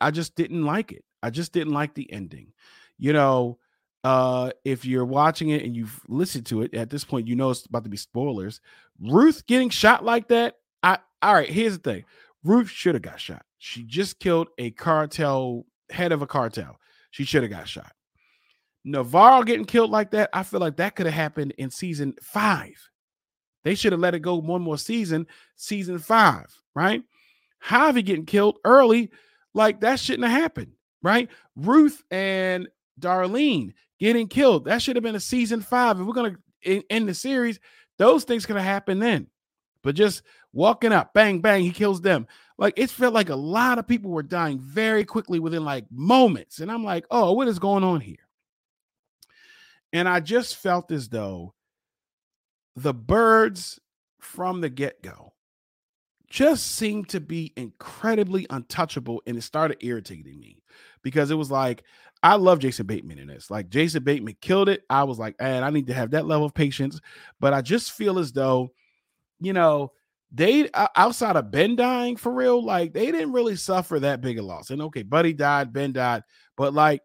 I 0.00 0.10
just 0.10 0.34
didn't 0.34 0.64
like 0.64 0.92
it. 0.92 1.04
I 1.22 1.30
just 1.30 1.52
didn't 1.52 1.72
like 1.72 1.94
the 1.94 2.12
ending. 2.12 2.52
You 2.98 3.12
know, 3.12 3.58
uh 4.02 4.50
if 4.64 4.84
you're 4.84 5.04
watching 5.04 5.50
it 5.50 5.62
and 5.62 5.76
you've 5.76 6.00
listened 6.08 6.46
to 6.46 6.62
it 6.62 6.74
at 6.74 6.88
this 6.88 7.04
point 7.04 7.28
you 7.28 7.36
know 7.36 7.50
it's 7.50 7.66
about 7.66 7.84
to 7.84 7.90
be 7.90 7.98
spoilers 7.98 8.60
ruth 9.00 9.46
getting 9.46 9.70
shot 9.70 10.04
like 10.04 10.28
that 10.28 10.56
i 10.82 10.98
all 11.22 11.34
right 11.34 11.48
here's 11.48 11.78
the 11.78 11.92
thing. 11.92 12.04
Ruth 12.42 12.70
should 12.70 12.94
have 12.94 13.02
got 13.02 13.20
shot. 13.20 13.44
She 13.58 13.82
just 13.82 14.18
killed 14.18 14.48
a 14.56 14.70
cartel 14.70 15.66
head 15.90 16.12
of 16.12 16.22
a 16.22 16.26
cartel. 16.26 16.78
She 17.10 17.24
should 17.24 17.42
have 17.42 17.50
got 17.50 17.68
shot. 17.68 17.92
Navarro 18.82 19.42
getting 19.42 19.66
killed 19.66 19.90
like 19.90 20.12
that 20.12 20.30
i 20.32 20.42
feel 20.42 20.60
like 20.60 20.78
that 20.78 20.96
could 20.96 21.04
have 21.04 21.14
happened 21.14 21.52
in 21.58 21.70
season 21.70 22.14
five. 22.22 22.88
They 23.62 23.74
should 23.74 23.92
have 23.92 24.00
let 24.00 24.14
it 24.14 24.20
go 24.20 24.36
one 24.36 24.62
more 24.62 24.78
season 24.78 25.26
season 25.56 25.98
five 25.98 26.46
right? 26.74 27.02
Javi 27.62 28.04
getting 28.04 28.26
killed 28.26 28.58
early 28.64 29.10
like 29.52 29.80
that 29.80 30.00
shouldn't 30.00 30.28
have 30.28 30.40
happened 30.40 30.72
right? 31.02 31.28
Ruth 31.56 32.02
and 32.10 32.68
darlene 32.98 33.72
getting 33.98 34.28
killed. 34.28 34.64
That 34.64 34.82
should 34.82 34.96
have 34.96 35.02
been 35.02 35.14
a 35.14 35.20
season 35.20 35.60
five. 35.60 36.00
If 36.00 36.06
we're 36.06 36.12
gonna 36.12 36.36
end 36.64 37.08
the 37.08 37.14
series, 37.14 37.60
those 38.00 38.24
things 38.24 38.46
could 38.46 38.56
have 38.56 38.64
happened 38.64 39.02
then. 39.02 39.26
But 39.82 39.94
just 39.94 40.22
walking 40.54 40.90
up, 40.90 41.12
bang, 41.12 41.40
bang, 41.40 41.62
he 41.62 41.70
kills 41.70 42.00
them. 42.00 42.26
Like 42.56 42.72
it 42.78 42.88
felt 42.88 43.12
like 43.12 43.28
a 43.28 43.36
lot 43.36 43.78
of 43.78 43.86
people 43.86 44.10
were 44.10 44.22
dying 44.22 44.58
very 44.58 45.04
quickly 45.04 45.38
within 45.38 45.66
like 45.66 45.84
moments. 45.90 46.60
And 46.60 46.72
I'm 46.72 46.82
like, 46.82 47.04
oh, 47.10 47.32
what 47.32 47.46
is 47.46 47.58
going 47.58 47.84
on 47.84 48.00
here? 48.00 48.16
And 49.92 50.08
I 50.08 50.20
just 50.20 50.56
felt 50.56 50.90
as 50.90 51.10
though 51.10 51.52
the 52.74 52.94
Byrdes 52.94 53.78
from 54.18 54.62
the 54.62 54.70
get-go 54.70 55.34
just 56.30 56.68
seemed 56.68 57.10
to 57.10 57.20
be 57.20 57.52
incredibly 57.54 58.46
untouchable 58.48 59.20
and 59.26 59.36
it 59.36 59.42
started 59.42 59.76
irritating 59.84 60.40
me 60.40 60.62
because 61.02 61.30
it 61.30 61.34
was 61.34 61.50
like 61.50 61.82
I 62.22 62.34
love 62.34 62.58
Jason 62.58 62.86
Bateman 62.86 63.18
in 63.18 63.28
this. 63.28 63.50
Like 63.50 63.70
Jason 63.70 64.04
Bateman 64.04 64.36
killed 64.40 64.68
it. 64.68 64.82
I 64.90 65.04
was 65.04 65.18
like, 65.18 65.36
and 65.40 65.64
I 65.64 65.70
need 65.70 65.86
to 65.86 65.94
have 65.94 66.10
that 66.10 66.26
level 66.26 66.46
of 66.46 66.54
patience. 66.54 67.00
But 67.40 67.54
I 67.54 67.62
just 67.62 67.92
feel 67.92 68.18
as 68.18 68.32
though, 68.32 68.72
you 69.40 69.52
know, 69.52 69.92
they 70.32 70.68
outside 70.96 71.36
of 71.36 71.50
Ben 71.50 71.76
dying 71.76 72.16
for 72.16 72.32
real, 72.32 72.64
like 72.64 72.92
they 72.92 73.06
didn't 73.06 73.32
really 73.32 73.56
suffer 73.56 73.98
that 74.00 74.20
big 74.20 74.38
a 74.38 74.42
loss. 74.42 74.70
And 74.70 74.82
okay, 74.82 75.02
Buddy 75.02 75.32
died, 75.32 75.72
Ben 75.72 75.92
died, 75.92 76.22
but 76.56 76.74
like 76.74 77.02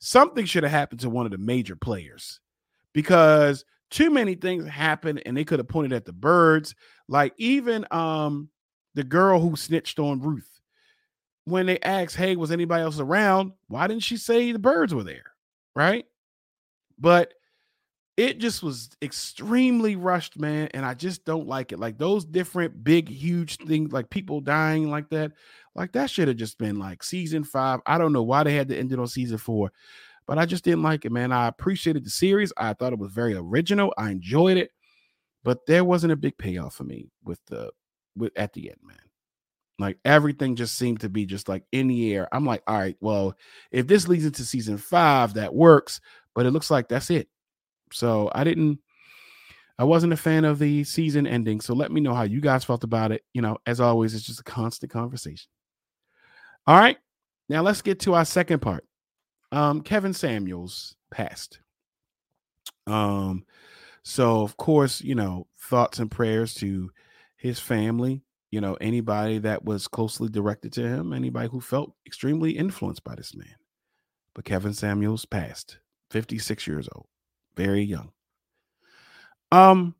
something 0.00 0.44
should 0.44 0.64
have 0.64 0.72
happened 0.72 1.00
to 1.00 1.10
one 1.10 1.24
of 1.24 1.32
the 1.32 1.38
major 1.38 1.76
players 1.76 2.40
because 2.92 3.64
too 3.90 4.10
many 4.10 4.34
things 4.34 4.66
happened 4.66 5.22
and 5.24 5.36
they 5.36 5.44
could 5.44 5.60
have 5.60 5.68
pointed 5.68 5.94
at 5.94 6.04
the 6.04 6.12
Byrdes. 6.12 6.74
Like 7.08 7.32
even 7.38 7.86
um 7.90 8.50
the 8.94 9.04
girl 9.04 9.40
who 9.40 9.56
snitched 9.56 9.98
on 9.98 10.20
Ruth 10.20 10.57
when 11.48 11.66
they 11.66 11.78
asked, 11.80 12.16
Hey, 12.16 12.36
was 12.36 12.50
anybody 12.50 12.82
else 12.82 13.00
around? 13.00 13.52
Why 13.68 13.86
didn't 13.86 14.02
she 14.02 14.16
say 14.16 14.52
the 14.52 14.58
Byrdes 14.58 14.94
were 14.94 15.04
there? 15.04 15.32
Right. 15.74 16.06
But 16.98 17.34
it 18.18 18.38
just 18.38 18.64
was 18.64 18.90
extremely 19.00 19.94
rushed, 19.94 20.40
man. 20.40 20.68
And 20.74 20.84
I 20.84 20.94
just 20.94 21.24
don't 21.24 21.46
like 21.46 21.70
it. 21.70 21.78
Like 21.78 21.98
those 21.98 22.24
different 22.24 22.82
big, 22.82 23.08
huge 23.08 23.58
things, 23.58 23.92
like 23.92 24.10
people 24.10 24.40
dying 24.40 24.90
like 24.90 25.08
that, 25.10 25.30
like 25.76 25.92
that 25.92 26.10
should 26.10 26.26
have 26.26 26.36
just 26.36 26.58
been 26.58 26.80
like 26.80 27.04
season 27.04 27.44
five. 27.44 27.78
I 27.86 27.96
don't 27.96 28.12
know 28.12 28.24
why 28.24 28.42
they 28.42 28.54
had 28.54 28.68
to 28.70 28.76
end 28.76 28.92
it 28.92 28.98
on 28.98 29.06
season 29.06 29.38
four, 29.38 29.70
but 30.26 30.36
I 30.36 30.46
just 30.46 30.64
didn't 30.64 30.82
like 30.82 31.04
it, 31.04 31.12
man. 31.12 31.30
I 31.30 31.46
appreciated 31.46 32.04
the 32.04 32.10
series. 32.10 32.52
I 32.56 32.72
thought 32.72 32.92
it 32.92 32.98
was 32.98 33.12
very 33.12 33.34
original. 33.34 33.94
I 33.96 34.10
enjoyed 34.10 34.56
it, 34.56 34.72
but 35.44 35.64
there 35.66 35.84
wasn't 35.84 36.12
a 36.12 36.16
big 36.16 36.36
payoff 36.38 36.74
for 36.74 36.84
me 36.84 37.12
with 37.22 37.38
the 37.46 37.70
with 38.16 38.32
at 38.36 38.52
the 38.52 38.68
end, 38.70 38.80
man. 38.82 39.07
Like 39.78 39.98
everything 40.04 40.56
just 40.56 40.76
seemed 40.76 41.00
to 41.00 41.08
be 41.08 41.24
just 41.24 41.48
like 41.48 41.64
in 41.70 41.86
the 41.86 42.12
air. 42.12 42.28
I'm 42.32 42.44
like, 42.44 42.62
all 42.66 42.78
right, 42.78 42.96
well, 43.00 43.36
if 43.70 43.86
this 43.86 44.08
leads 44.08 44.24
into 44.24 44.44
season 44.44 44.76
five, 44.76 45.34
that 45.34 45.54
works, 45.54 46.00
but 46.34 46.46
it 46.46 46.50
looks 46.50 46.70
like 46.70 46.88
that's 46.88 47.10
it. 47.10 47.28
So 47.92 48.30
I 48.34 48.42
didn't, 48.44 48.80
I 49.78 49.84
wasn't 49.84 50.12
a 50.12 50.16
fan 50.16 50.44
of 50.44 50.58
the 50.58 50.82
season 50.82 51.26
ending. 51.26 51.60
So 51.60 51.74
let 51.74 51.92
me 51.92 52.00
know 52.00 52.14
how 52.14 52.24
you 52.24 52.40
guys 52.40 52.64
felt 52.64 52.82
about 52.82 53.12
it. 53.12 53.22
You 53.32 53.42
know, 53.42 53.58
as 53.66 53.80
always, 53.80 54.14
it's 54.14 54.26
just 54.26 54.40
a 54.40 54.44
constant 54.44 54.90
conversation. 54.90 55.48
All 56.66 56.78
right. 56.78 56.98
Now 57.48 57.62
let's 57.62 57.80
get 57.80 58.00
to 58.00 58.14
our 58.14 58.24
second 58.24 58.58
part. 58.60 58.84
Um, 59.52 59.80
Kevin 59.80 60.12
Samuels 60.12 60.96
passed. 61.10 61.60
Um, 62.86 63.44
so 64.02 64.42
of 64.42 64.56
course, 64.56 65.00
you 65.00 65.14
know, 65.14 65.46
thoughts 65.60 65.98
and 65.98 66.10
prayers 66.10 66.54
to 66.54 66.90
his 67.36 67.60
family, 67.60 68.22
you 68.50 68.60
know, 68.60 68.74
anybody 68.80 69.38
that 69.38 69.64
was 69.64 69.88
closely 69.88 70.28
directed 70.28 70.72
to 70.74 70.88
him, 70.88 71.12
anybody 71.12 71.48
who 71.48 71.60
felt 71.60 71.92
extremely 72.06 72.52
influenced 72.52 73.04
by 73.04 73.14
this 73.14 73.34
man. 73.34 73.54
But 74.34 74.44
Kevin 74.44 74.72
Samuels 74.72 75.24
passed, 75.24 75.78
56 76.10 76.66
years 76.66 76.88
old, 76.94 77.06
very 77.56 77.82
young. 77.82 78.12
Um, 79.52 79.94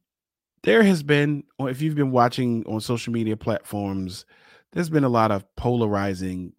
there 0.62 0.82
has 0.82 1.02
been, 1.02 1.44
or 1.58 1.70
if 1.70 1.82
you've 1.82 1.94
been 1.94 2.10
watching 2.10 2.64
on 2.66 2.80
social 2.80 3.12
media 3.12 3.36
platforms, 3.36 4.24
there's 4.72 4.90
been 4.90 5.04
a 5.04 5.08
lot 5.08 5.30
of 5.30 5.44
polarizing 5.56 6.52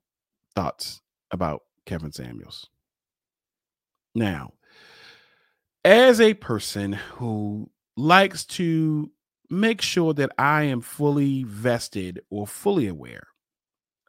thoughts 0.55 1.01
about 1.31 1.61
Kevin 1.85 2.11
Samuels. 2.11 2.69
Now, 4.15 4.53
as 5.85 6.19
a 6.19 6.33
person 6.33 6.93
who 6.93 7.69
likes 7.95 8.45
to 8.45 9.11
make 9.49 9.81
sure 9.81 10.13
that 10.13 10.31
I 10.37 10.63
am 10.63 10.81
fully 10.81 11.43
vested 11.43 12.21
or 12.29 12.45
fully 12.45 12.87
aware 12.87 13.27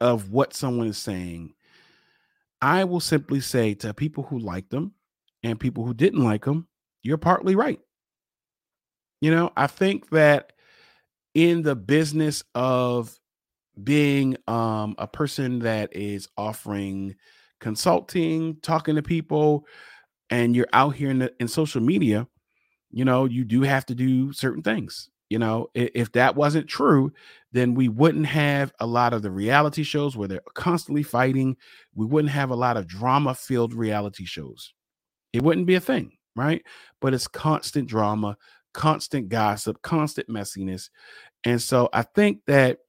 of 0.01 0.31
what 0.31 0.55
someone 0.55 0.87
is 0.87 0.99
saying, 0.99 1.55
I 2.61 2.85
will 2.85 3.01
simply 3.01 3.41
say 3.41 3.75
to 3.75 3.95
people 3.95 4.25
who 4.25 4.39
liked 4.39 4.71
them 4.71 4.93
and 5.43 5.59
people 5.59 5.85
who 5.85 5.95
didn't 5.95 6.23
like 6.23 6.45
them, 6.45 6.69
you're 7.03 7.19
partly 7.19 7.55
right. 7.55 7.81
You 9.21 9.31
know, 9.31 9.51
I 9.57 9.67
think 9.67 10.11
that 10.11 10.53
in 11.35 11.63
the 11.63 11.77
business 11.77 12.43
of 12.55 13.19
being 13.83 14.37
um, 14.47 14.95
a 14.99 15.07
person 15.07 15.61
that 15.61 15.95
is 15.97 16.29
offering 16.37 17.17
consulting, 17.61 18.57
talking 18.63 18.97
to 18.97 19.03
people, 19.03 19.67
and 20.31 20.55
you're 20.57 20.69
out 20.73 20.95
here 20.95 21.11
in, 21.11 21.19
the, 21.21 21.33
in 21.41 21.49
social 21.49 21.81
media, 21.81 22.27
you 22.91 23.05
know, 23.05 23.25
you 23.27 23.45
do 23.45 23.63
have 23.63 23.87
to 23.87 23.95
do 23.95 24.33
certain 24.33 24.63
things. 24.63 25.09
You 25.31 25.41
know, 25.41 25.71
i- 25.77 25.91
if 25.95 26.13
that 26.15 26.37
wasn't 26.37 26.69
true, 26.69 27.13
then 27.53 27.75
we 27.75 27.89
wouldn't 27.89 28.27
have 28.27 28.73
a 28.81 28.87
lot 28.87 29.15
of 29.15 29.23
the 29.23 29.33
reality 29.33 29.85
shows 29.85 30.17
where 30.17 30.29
they're 30.29 30.43
constantly 30.55 31.05
fighting. 31.05 31.57
We 31.95 32.07
wouldn't 32.07 32.33
have 32.35 32.51
a 32.51 32.57
lot 32.57 32.79
of 32.79 32.89
drama 32.89 33.35
filled 33.37 33.75
reality 33.75 34.27
shows. 34.27 34.75
It 35.33 35.43
wouldn't 35.43 35.67
be 35.69 35.77
a 35.77 35.81
thing, 35.81 36.13
right? 36.37 36.65
But 37.01 37.15
it's 37.15 37.29
constant 37.29 37.89
drama, 37.89 38.37
constant 38.75 39.29
gossip, 39.31 39.83
constant 39.83 40.29
messiness. 40.29 40.91
And 41.45 41.63
so 41.63 41.89
I 41.93 42.03
think 42.03 42.41
that 42.47 42.81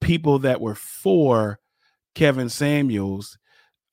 people 0.00 0.40
that 0.40 0.60
were 0.60 0.74
for 0.74 1.60
Kevin 2.14 2.48
Samuels, 2.48 3.38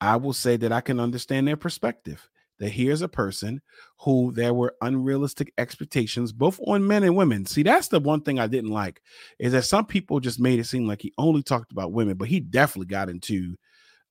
I 0.02 0.17
will 0.17 0.34
say 0.34 0.58
that 0.58 0.71
I 0.71 0.82
can 0.82 0.99
understand 0.99 1.47
their 1.47 1.58
perspective. 1.58 2.30
That 2.60 2.69
here's 2.69 3.02
a 3.02 3.08
person 3.08 3.62
who 4.00 4.32
there 4.34 4.54
were 4.54 4.76
unrealistic 4.82 5.54
expectations, 5.58 6.32
both 6.34 6.60
on 6.67 6.86
men 6.86 7.04
and 7.04 7.15
women. 7.15 7.45
See, 7.45 7.63
that's 7.63 7.88
the 7.88 8.00
one 8.00 8.22
thing 8.22 8.38
I 8.38 8.48
didn't 8.48 8.72
like 8.72 9.02
is 9.39 9.54
that 9.54 9.63
some 9.63 9.86
people 9.86 10.19
just 10.19 10.39
made 10.39 10.60
it 10.60 10.65
seem 10.65 10.86
like 10.86 11.02
he 11.02 11.13
only 11.17 11.41
talked 11.41 11.72
about 11.72 11.93
women, 11.93 12.17
but 12.17 12.28
he 12.28 12.41
definitely 12.41 12.88
got 12.88 13.10
into 13.10 13.56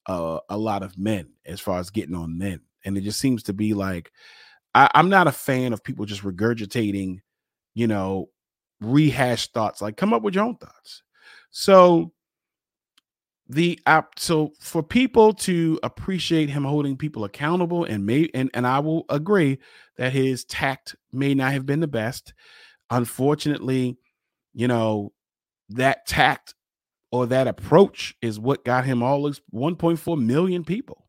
uh, 0.06 0.40
a 0.48 0.56
lot 0.56 0.82
of 0.82 0.98
men 0.98 1.28
as 1.44 1.60
far 1.60 1.78
as 1.78 1.90
getting 1.90 2.14
on 2.14 2.38
men. 2.38 2.60
And 2.84 2.96
it 2.96 3.02
just 3.02 3.20
seems 3.20 3.42
to 3.44 3.52
be 3.52 3.74
like 3.74 4.10
I, 4.74 4.90
I'm 4.94 5.08
not 5.08 5.26
a 5.26 5.32
fan 5.32 5.72
of 5.72 5.82
people 5.82 6.04
just 6.04 6.22
regurgitating, 6.22 7.18
you 7.74 7.86
know, 7.86 8.28
rehashed 8.80 9.52
thoughts. 9.52 9.82
Like, 9.82 9.96
come 9.96 10.12
up 10.12 10.22
with 10.22 10.34
your 10.34 10.44
own 10.44 10.56
thoughts. 10.56 11.02
So 11.50 12.12
the 13.48 13.80
app 13.86 14.18
so 14.18 14.52
for 14.60 14.82
people 14.82 15.32
to 15.32 15.80
appreciate 15.82 16.50
him 16.50 16.64
holding 16.64 16.96
people 16.96 17.24
accountable 17.24 17.84
and 17.84 18.04
may 18.04 18.28
and, 18.34 18.50
and 18.52 18.66
I 18.66 18.78
will 18.80 19.06
agree 19.08 19.58
that 19.96 20.12
his 20.12 20.44
tact 20.44 20.94
may 21.12 21.34
not 21.34 21.52
have 21.52 21.64
been 21.64 21.80
the 21.80 21.86
best. 21.86 22.34
Unfortunately, 22.90 23.96
you 24.52 24.68
know, 24.68 25.12
that 25.70 26.06
tact 26.06 26.54
or 27.10 27.26
that 27.26 27.48
approach 27.48 28.14
is 28.20 28.38
what 28.38 28.64
got 28.64 28.84
him 28.84 29.02
all 29.02 29.22
those 29.22 29.40
1.4 29.54 30.22
million 30.22 30.64
people. 30.64 31.06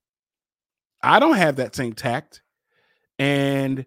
I 1.01 1.19
don't 1.19 1.35
have 1.37 1.57
that 1.57 1.75
same 1.75 1.93
tact. 1.93 2.41
And 3.17 3.85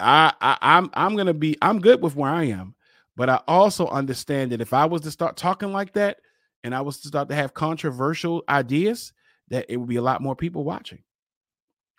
I, 0.00 0.32
I 0.40 0.58
I'm 0.60 0.90
I'm 0.94 1.16
gonna 1.16 1.34
be 1.34 1.56
I'm 1.62 1.80
good 1.80 2.02
with 2.02 2.16
where 2.16 2.30
I 2.30 2.44
am, 2.44 2.74
but 3.16 3.30
I 3.30 3.40
also 3.46 3.86
understand 3.86 4.50
that 4.50 4.60
if 4.60 4.72
I 4.72 4.84
was 4.84 5.02
to 5.02 5.12
start 5.12 5.36
talking 5.36 5.72
like 5.72 5.92
that 5.92 6.18
and 6.66 6.74
I 6.74 6.80
was 6.80 6.98
to 6.98 7.08
start 7.08 7.28
to 7.28 7.34
have 7.36 7.54
controversial 7.54 8.42
ideas, 8.48 9.12
that 9.50 9.66
it 9.68 9.76
would 9.76 9.88
be 9.88 9.96
a 9.96 10.02
lot 10.02 10.20
more 10.20 10.34
people 10.34 10.64
watching 10.64 11.04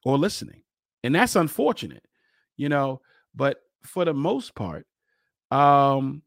or 0.04 0.18
listening. 0.18 0.62
And 1.06 1.16
that's 1.16 1.38
unfortunate, 1.38 2.06
you 2.58 2.68
know. 2.68 3.00
But 3.34 3.62
for 3.84 4.04
the 4.04 4.14
most 4.14 4.56
part, 4.56 4.86
um, 5.52 6.22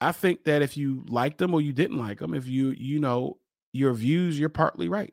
I 0.00 0.12
think 0.12 0.44
that 0.44 0.62
if 0.62 0.76
you 0.76 1.04
liked 1.08 1.38
them 1.38 1.52
or 1.52 1.60
you 1.60 1.72
didn't 1.72 1.98
like 1.98 2.20
them, 2.20 2.34
if 2.34 2.46
you, 2.46 2.70
you 2.70 3.00
know, 3.00 3.38
your 3.72 3.94
views, 3.94 4.38
you're 4.38 4.48
partly 4.48 4.88
right. 4.88 5.12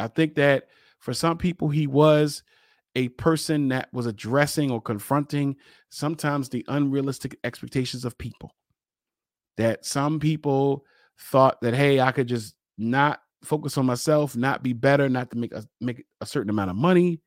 I 0.00 0.08
think 0.08 0.36
that 0.36 0.68
for 0.98 1.12
some 1.12 1.36
people, 1.36 1.68
he 1.68 1.86
was 1.86 2.42
a 2.94 3.08
person 3.10 3.68
that 3.68 3.92
was 3.92 4.06
addressing 4.06 4.70
or 4.70 4.80
confronting 4.80 5.56
sometimes 5.90 6.48
the 6.48 6.64
unrealistic 6.68 7.36
expectations 7.44 8.06
of 8.06 8.16
people. 8.16 8.50
That 9.58 9.84
some 9.84 10.18
people 10.18 10.86
thought 11.20 11.60
that, 11.62 11.74
hey, 11.74 12.00
I 12.00 12.12
could 12.12 12.28
just 12.28 12.54
not 12.78 13.20
focus 13.44 13.78
on 13.78 13.86
myself, 13.86 14.36
not 14.36 14.62
be 14.62 14.72
better, 14.72 15.08
not 15.08 15.30
to 15.30 15.38
make 15.38 15.52
a 15.52 15.64
make 15.80 16.04
a 16.20 16.26
certain 16.26 16.50
amount 16.50 16.70
of 16.70 16.76
money. 16.76 17.20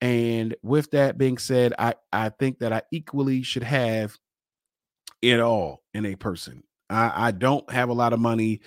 And 0.00 0.54
with 0.62 0.90
that 0.92 1.18
being 1.18 1.38
said, 1.38 1.74
I 1.78 1.94
I 2.12 2.30
think 2.30 2.60
that 2.60 2.72
I 2.72 2.82
equally 2.92 3.42
should 3.42 3.64
have 3.64 4.16
it 5.22 5.40
all 5.40 5.82
in 5.94 6.06
a 6.06 6.14
person. 6.14 6.62
I, 6.90 7.28
I 7.28 7.30
don't 7.32 7.68
have 7.70 7.88
a 7.88 7.94
lot 7.94 8.12
of 8.12 8.20
money. 8.20 8.60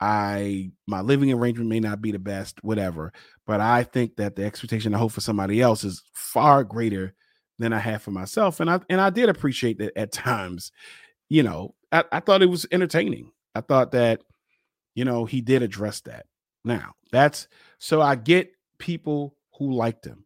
I 0.00 0.70
my 0.86 1.00
living 1.00 1.32
arrangement 1.32 1.68
may 1.68 1.80
not 1.80 2.00
be 2.00 2.12
the 2.12 2.18
best, 2.18 2.62
whatever. 2.62 3.12
But 3.46 3.60
I 3.60 3.82
think 3.84 4.16
that 4.16 4.36
the 4.36 4.44
expectation 4.44 4.94
I 4.94 4.98
hope 4.98 5.12
for 5.12 5.20
somebody 5.20 5.60
else 5.60 5.84
is 5.84 6.02
far 6.14 6.64
greater 6.64 7.14
than 7.58 7.72
I 7.72 7.78
have 7.78 8.02
for 8.02 8.10
myself. 8.10 8.60
And 8.60 8.70
I 8.70 8.80
and 8.88 9.00
I 9.00 9.10
did 9.10 9.28
appreciate 9.28 9.78
that 9.78 9.96
at 9.98 10.12
times, 10.12 10.72
you 11.28 11.42
know, 11.42 11.74
I, 11.92 12.04
I 12.12 12.20
thought 12.20 12.42
it 12.42 12.50
was 12.50 12.66
entertaining. 12.70 13.32
I 13.58 13.60
thought 13.60 13.90
that, 13.90 14.22
you 14.94 15.04
know, 15.04 15.24
he 15.24 15.40
did 15.40 15.62
address 15.62 16.00
that. 16.02 16.26
Now, 16.64 16.92
that's 17.10 17.48
so 17.78 18.00
I 18.00 18.14
get 18.14 18.52
people 18.78 19.34
who 19.58 19.72
liked 19.72 20.04
him. 20.04 20.24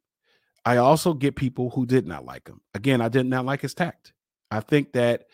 I 0.67 0.77
also 0.77 1.15
get 1.15 1.35
people 1.35 1.71
who 1.71 1.87
did 1.87 2.07
not 2.07 2.27
like 2.27 2.47
him. 2.47 2.61
Again, 2.75 3.01
I 3.01 3.09
did 3.09 3.25
not 3.25 3.47
like 3.47 3.63
his 3.63 3.75
tact. 3.75 4.13
I 4.51 4.61
think 4.61 4.93
that, 4.93 5.25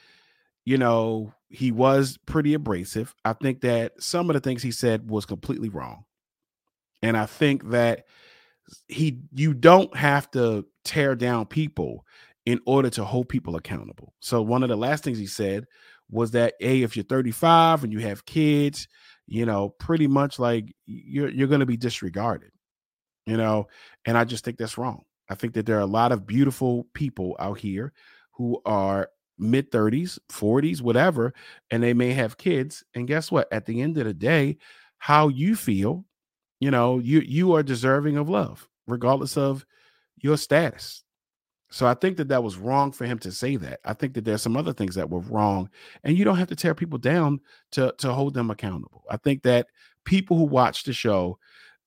you 0.64 0.78
know, 0.78 1.34
he 1.48 1.72
was 1.72 2.18
pretty 2.24 2.54
abrasive. 2.54 3.14
I 3.24 3.32
think 3.32 3.62
that 3.62 4.00
some 4.00 4.30
of 4.30 4.34
the 4.34 4.40
things 4.40 4.62
he 4.62 4.70
said 4.70 5.10
was 5.10 5.26
completely 5.26 5.68
wrong. 5.68 6.04
And 7.02 7.16
I 7.16 7.26
think 7.26 7.70
that 7.70 8.06
he 8.86 9.18
you 9.34 9.54
don't 9.54 9.94
have 9.96 10.30
to 10.32 10.66
tear 10.84 11.16
down 11.16 11.46
people 11.46 12.04
in 12.46 12.60
order 12.64 12.90
to 12.90 13.04
hold 13.04 13.28
people 13.28 13.56
accountable. 13.56 14.14
So 14.20 14.40
one 14.40 14.62
of 14.62 14.68
the 14.68 14.76
last 14.76 15.02
things 15.02 15.18
he 15.18 15.26
said 15.26 15.66
was 16.10 16.32
that 16.32 16.54
hey, 16.60 16.82
if 16.82 16.96
you're 16.96 17.04
35 17.04 17.84
and 17.84 17.92
you 17.92 18.00
have 18.00 18.24
kids, 18.24 18.88
you 19.26 19.44
know, 19.46 19.70
pretty 19.70 20.06
much 20.06 20.38
like 20.38 20.74
you're 20.86 21.28
you're 21.28 21.48
going 21.48 21.60
to 21.60 21.66
be 21.66 21.76
disregarded. 21.76 22.50
You 23.26 23.36
know, 23.36 23.68
and 24.06 24.16
I 24.16 24.24
just 24.24 24.44
think 24.44 24.56
that's 24.56 24.78
wrong. 24.78 25.04
I 25.28 25.34
think 25.34 25.52
that 25.54 25.66
there 25.66 25.76
are 25.76 25.80
a 25.80 25.86
lot 25.86 26.12
of 26.12 26.26
beautiful 26.26 26.86
people 26.94 27.36
out 27.38 27.58
here 27.58 27.92
who 28.32 28.60
are 28.64 29.10
mid 29.38 29.70
30s, 29.70 30.18
40s, 30.30 30.80
whatever, 30.80 31.34
and 31.70 31.82
they 31.82 31.94
may 31.94 32.12
have 32.12 32.38
kids. 32.38 32.82
And 32.94 33.06
guess 33.06 33.30
what? 33.30 33.52
At 33.52 33.66
the 33.66 33.82
end 33.82 33.98
of 33.98 34.06
the 34.06 34.14
day, 34.14 34.56
how 34.98 35.28
you 35.28 35.56
feel, 35.56 36.04
you 36.60 36.70
know, 36.70 36.98
you 36.98 37.20
you 37.20 37.54
are 37.54 37.62
deserving 37.62 38.16
of 38.16 38.28
love, 38.28 38.68
regardless 38.86 39.36
of 39.36 39.66
your 40.16 40.36
status. 40.36 41.04
So 41.70 41.86
I 41.86 41.94
think 41.94 42.16
that 42.16 42.28
that 42.28 42.42
was 42.42 42.56
wrong 42.56 42.92
for 42.92 43.04
him 43.04 43.18
to 43.20 43.30
say 43.32 43.56
that. 43.56 43.80
I 43.84 43.92
think 43.92 44.14
that 44.14 44.24
there's 44.24 44.42
some 44.42 44.56
other 44.56 44.72
things 44.72 44.94
that 44.94 45.10
were 45.10 45.20
wrong, 45.20 45.68
and 46.04 46.16
you 46.16 46.24
don't 46.24 46.38
have 46.38 46.48
to 46.48 46.56
tear 46.56 46.74
people 46.74 46.98
down 46.98 47.40
to 47.72 47.94
to 47.98 48.12
hold 48.12 48.34
them 48.34 48.50
accountable. 48.50 49.04
I 49.10 49.18
think 49.18 49.42
that 49.42 49.66
people 50.04 50.36
who 50.38 50.44
watch 50.44 50.84
the 50.84 50.92
show, 50.94 51.38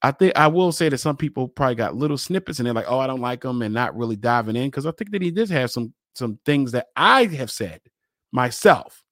I 0.04 0.12
think 0.12 0.34
I 0.36 0.48
will 0.48 0.72
say 0.72 0.90
that 0.90 1.00
some 1.00 1.18
people 1.18 1.48
probably 1.48 1.76
got 1.76 1.96
little 1.96 2.18
snippets 2.18 2.60
and 2.60 2.66
they're 2.68 2.74
like, 2.76 2.86
"Oh, 2.88 3.00
I 3.00 3.08
don't 3.08 3.22
like 3.22 3.44
him," 3.44 3.62
and 3.64 3.74
not 3.74 3.98
really 3.98 4.16
diving 4.16 4.56
in 4.56 4.68
because 4.70 4.86
I 4.86 4.92
think 4.92 5.12
that 5.12 5.22
he 5.22 5.32
did 5.32 5.50
have 5.50 5.72
some 5.72 5.94
some 6.16 6.40
things 6.46 6.72
that 6.74 6.88
I 6.96 7.26
have 7.26 7.52
said 7.52 7.82
myself. 8.32 9.04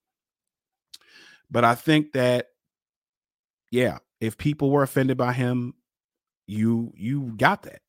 But 1.50 1.64
I 1.64 1.74
think 1.74 2.12
that, 2.12 2.46
yeah, 3.70 3.98
if 4.20 4.36
people 4.38 4.70
were 4.70 4.82
offended 4.82 5.16
by 5.16 5.32
him, 5.32 5.74
you 6.46 6.92
you 6.96 7.34
got 7.36 7.62
that. 7.64 7.82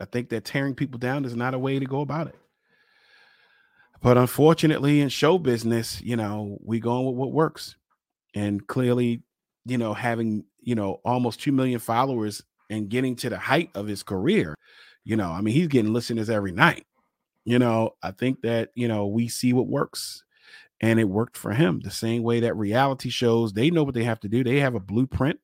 I 0.00 0.04
think 0.04 0.28
that 0.30 0.44
tearing 0.44 0.74
people 0.74 0.98
down 0.98 1.24
is 1.24 1.36
not 1.36 1.54
a 1.54 1.58
way 1.58 1.78
to 1.78 1.86
go 1.86 2.00
about 2.00 2.28
it. 2.28 2.36
But 4.02 4.18
unfortunately, 4.18 5.00
in 5.00 5.08
show 5.08 5.38
business, 5.38 6.00
you 6.02 6.16
know, 6.16 6.58
we 6.62 6.78
going 6.78 7.06
with 7.06 7.14
what 7.14 7.32
works. 7.32 7.76
And 8.34 8.66
clearly, 8.66 9.22
you 9.64 9.78
know, 9.78 9.94
having, 9.94 10.44
you 10.60 10.74
know, 10.74 11.00
almost 11.04 11.40
2 11.40 11.52
million 11.52 11.78
followers 11.78 12.42
and 12.68 12.88
getting 12.88 13.16
to 13.16 13.30
the 13.30 13.38
height 13.38 13.70
of 13.74 13.86
his 13.86 14.02
career, 14.02 14.54
you 15.04 15.16
know, 15.16 15.30
I 15.30 15.40
mean, 15.40 15.54
he's 15.54 15.68
getting 15.68 15.92
listeners 15.92 16.28
every 16.28 16.52
night. 16.52 16.86
You 17.44 17.58
know, 17.58 17.94
I 18.02 18.10
think 18.10 18.42
that, 18.42 18.70
you 18.74 18.88
know, 18.88 19.06
we 19.06 19.28
see 19.28 19.52
what 19.52 19.68
works 19.68 20.24
and 20.80 20.98
it 20.98 21.04
worked 21.04 21.36
for 21.36 21.52
him 21.52 21.80
the 21.80 21.90
same 21.90 22.22
way 22.22 22.40
that 22.40 22.56
reality 22.56 23.08
shows, 23.08 23.52
they 23.52 23.70
know 23.70 23.84
what 23.84 23.94
they 23.94 24.04
have 24.04 24.20
to 24.20 24.28
do. 24.28 24.42
They 24.44 24.60
have 24.60 24.74
a 24.74 24.80
blueprint 24.80 25.38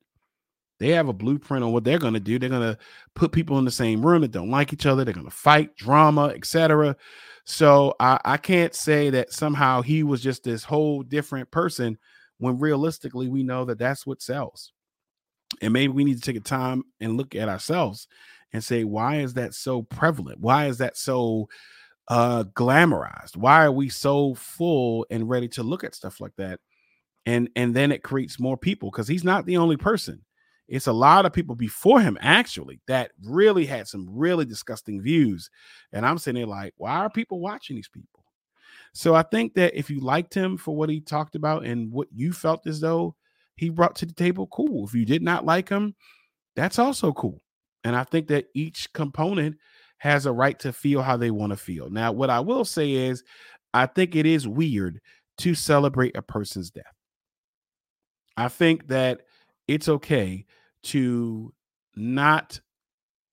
they 0.81 0.89
have 0.89 1.07
a 1.07 1.13
blueprint 1.13 1.63
on 1.63 1.71
what 1.71 1.83
they're 1.83 1.99
going 1.99 2.15
to 2.15 2.19
do. 2.19 2.39
They're 2.39 2.49
going 2.49 2.73
to 2.73 2.77
put 3.13 3.31
people 3.31 3.59
in 3.59 3.65
the 3.65 3.71
same 3.71 4.03
room 4.03 4.21
that 4.23 4.31
don't 4.31 4.49
like 4.49 4.73
each 4.73 4.87
other. 4.87 5.05
They're 5.05 5.13
going 5.13 5.27
to 5.27 5.31
fight, 5.31 5.75
drama, 5.77 6.29
etc. 6.29 6.95
So 7.45 7.93
I, 7.99 8.19
I 8.25 8.37
can't 8.37 8.73
say 8.73 9.11
that 9.11 9.31
somehow 9.31 9.83
he 9.83 10.01
was 10.01 10.23
just 10.23 10.43
this 10.43 10.63
whole 10.63 11.03
different 11.03 11.51
person 11.51 11.99
when 12.39 12.57
realistically 12.57 13.27
we 13.27 13.43
know 13.43 13.63
that 13.65 13.77
that's 13.77 14.07
what 14.07 14.23
sells. 14.23 14.73
And 15.61 15.71
maybe 15.71 15.93
we 15.93 16.03
need 16.03 16.15
to 16.15 16.21
take 16.21 16.35
a 16.35 16.39
time 16.39 16.83
and 16.99 17.15
look 17.15 17.35
at 17.35 17.47
ourselves 17.47 18.07
and 18.51 18.63
say, 18.63 18.83
why 18.83 19.17
is 19.17 19.35
that 19.35 19.53
so 19.53 19.83
prevalent? 19.83 20.39
Why 20.39 20.65
is 20.65 20.79
that 20.79 20.97
so 20.97 21.47
uh 22.07 22.45
glamorized? 22.55 23.37
Why 23.37 23.65
are 23.65 23.71
we 23.71 23.89
so 23.89 24.33
full 24.33 25.05
and 25.11 25.29
ready 25.29 25.47
to 25.49 25.61
look 25.61 25.83
at 25.83 25.93
stuff 25.93 26.19
like 26.19 26.35
that? 26.37 26.59
And 27.27 27.51
and 27.55 27.75
then 27.75 27.91
it 27.91 28.01
creates 28.01 28.39
more 28.39 28.57
people 28.57 28.89
because 28.89 29.07
he's 29.07 29.23
not 29.23 29.45
the 29.45 29.57
only 29.57 29.77
person 29.77 30.25
it's 30.71 30.87
a 30.87 30.93
lot 30.93 31.25
of 31.25 31.33
people 31.33 31.53
before 31.53 31.99
him 31.99 32.17
actually 32.21 32.79
that 32.87 33.11
really 33.25 33.65
had 33.65 33.89
some 33.89 34.07
really 34.09 34.45
disgusting 34.45 35.01
views. 35.01 35.49
And 35.91 36.05
I'm 36.05 36.17
sitting 36.17 36.39
there 36.39 36.47
like, 36.47 36.73
why 36.77 36.93
are 36.93 37.09
people 37.09 37.41
watching 37.41 37.75
these 37.75 37.89
people? 37.89 38.23
So 38.93 39.13
I 39.13 39.23
think 39.23 39.53
that 39.55 39.77
if 39.77 39.89
you 39.89 39.99
liked 39.99 40.33
him 40.33 40.55
for 40.55 40.73
what 40.73 40.89
he 40.89 41.01
talked 41.01 41.35
about 41.35 41.65
and 41.65 41.91
what 41.91 42.07
you 42.13 42.31
felt 42.31 42.65
as 42.67 42.79
though 42.79 43.15
he 43.57 43.67
brought 43.67 43.97
to 43.97 44.05
the 44.05 44.13
table, 44.13 44.47
cool. 44.47 44.87
If 44.87 44.93
you 44.93 45.03
did 45.03 45.21
not 45.21 45.45
like 45.45 45.67
him, 45.67 45.93
that's 46.55 46.79
also 46.79 47.11
cool. 47.11 47.41
And 47.83 47.93
I 47.93 48.05
think 48.05 48.27
that 48.29 48.45
each 48.53 48.93
component 48.93 49.57
has 49.97 50.25
a 50.25 50.31
right 50.31 50.57
to 50.59 50.71
feel 50.71 51.01
how 51.01 51.17
they 51.17 51.31
want 51.31 51.51
to 51.51 51.57
feel. 51.57 51.89
Now, 51.89 52.13
what 52.13 52.29
I 52.29 52.39
will 52.39 52.63
say 52.63 52.93
is, 52.93 53.25
I 53.73 53.87
think 53.87 54.15
it 54.15 54.25
is 54.25 54.47
weird 54.47 55.01
to 55.39 55.53
celebrate 55.53 56.15
a 56.15 56.21
person's 56.21 56.71
death. 56.71 56.85
I 58.37 58.47
think 58.47 58.87
that 58.87 59.23
it's 59.67 59.89
okay 59.89 60.45
to 60.83 61.53
not 61.95 62.59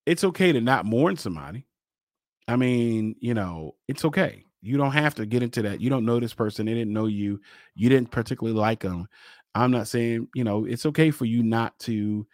it's 0.05 0.23
okay 0.23 0.51
to 0.51 0.59
not 0.59 0.85
mourn 0.85 1.17
somebody. 1.17 1.65
I 2.47 2.55
mean, 2.55 3.15
you 3.19 3.35
know, 3.35 3.75
it's 3.87 4.03
okay. 4.05 4.43
You 4.61 4.75
don't 4.77 4.91
have 4.91 5.13
to 5.15 5.25
get 5.25 5.43
into 5.43 5.61
that. 5.61 5.81
You 5.81 5.89
don't 5.91 6.05
know 6.05 6.19
this 6.19 6.33
person. 6.33 6.65
They 6.65 6.73
didn't 6.73 6.93
know 6.93 7.05
you. 7.05 7.39
You 7.75 7.89
didn't 7.89 8.11
particularly 8.11 8.59
like 8.59 8.81
them. 8.81 9.07
I'm 9.53 9.69
not 9.71 9.87
saying, 9.87 10.27
you 10.33 10.43
know, 10.43 10.65
it's 10.65 10.85
okay 10.87 11.11
for 11.11 11.25
you 11.25 11.43
not 11.43 11.77
to 11.79 12.25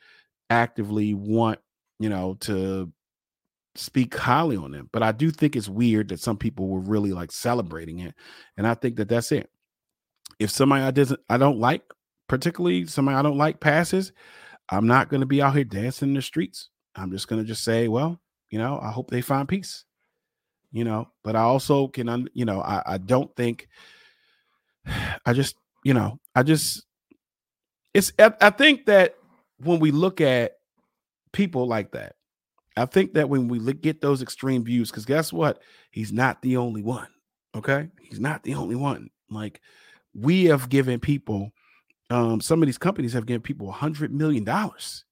actively 0.49 1.13
want, 1.13 1.60
you 1.99 2.10
know, 2.10 2.36
to 2.41 2.91
speak 3.75 4.15
highly 4.15 4.56
on 4.56 4.71
them. 4.71 4.89
But 4.93 5.04
I 5.04 5.12
do 5.12 5.30
think 5.30 5.56
it's 5.56 5.69
weird 5.69 6.10
that 6.10 6.21
some 6.21 6.38
people 6.38 6.67
were 6.69 6.80
really 6.80 7.12
like 7.12 7.32
celebrating 7.32 7.99
it. 7.99 8.15
And 8.58 8.65
I 8.65 8.73
think 8.73 8.95
that 8.95 9.10
that's 9.10 9.32
it. 9.32 9.49
If 10.39 10.49
somebody 10.49 10.84
I 10.84 10.91
doesn't 10.91 11.19
I 11.30 11.38
don't 11.38 11.60
like, 11.60 11.84
particularly 12.28 12.86
somebody 12.86 13.17
I 13.17 13.21
don't 13.21 13.38
like 13.38 13.60
passes, 13.60 14.13
I'm 14.69 14.88
not 14.88 15.10
going 15.10 15.21
to 15.21 15.28
be 15.28 15.41
out 15.41 15.56
here 15.56 15.63
dancing 15.63 16.10
in 16.10 16.15
the 16.15 16.21
streets. 16.21 16.69
I'm 16.95 17.12
just 17.12 17.28
going 17.28 17.41
to 17.41 17.47
just 17.47 17.63
say, 17.63 17.88
well, 17.88 18.19
you 18.49 18.58
know, 18.58 18.80
I 18.82 18.91
hope 18.91 19.10
they 19.10 19.21
find 19.21 19.47
peace. 19.47 19.84
You 20.71 20.84
know, 20.84 21.10
but 21.23 21.36
I 21.36 21.41
also 21.41 21.88
can, 21.88 22.28
you 22.34 22.43
know, 22.43 22.62
I, 22.62 22.84
I 22.86 22.97
don't 22.97 23.34
think, 23.36 23.69
I 25.25 25.34
just, 25.34 25.56
you 25.84 25.93
know, 25.93 26.19
I 26.36 26.43
just, 26.43 26.84
it's, 27.93 28.12
I, 28.19 28.49
think 28.49 28.88
that 28.88 29.15
when 29.58 29.80
we 29.80 29.91
look 29.91 30.19
at 30.19 30.58
people 31.32 31.65
like 31.65 31.91
that, 31.91 32.15
I 32.75 32.86
think 32.86 33.13
that 33.13 33.30
when 33.30 33.47
we 33.47 33.60
get 33.73 34.01
those 34.01 34.21
extreme 34.21 34.65
views, 34.65 34.91
because 34.91 35.06
guess 35.06 35.32
what? 35.32 35.62
He's 35.91 36.12
not 36.12 36.41
the 36.41 36.58
only 36.58 36.82
one. 36.82 37.08
Okay. 37.56 37.88
He's 38.01 38.19
not 38.19 38.43
the 38.43 38.56
only 38.56 38.75
one. 38.75 39.10
Like 39.30 39.62
we 40.13 40.45
have 40.45 40.69
given 40.69 40.99
people 40.99 41.51
um, 42.09 42.41
some 42.41 42.61
of 42.61 42.67
these 42.67 42.77
companies 42.77 43.13
have 43.13 43.25
given 43.25 43.41
people 43.41 43.69
a 43.69 43.73
hundred 43.73 44.13
million 44.13 44.43
dollars 44.43 45.05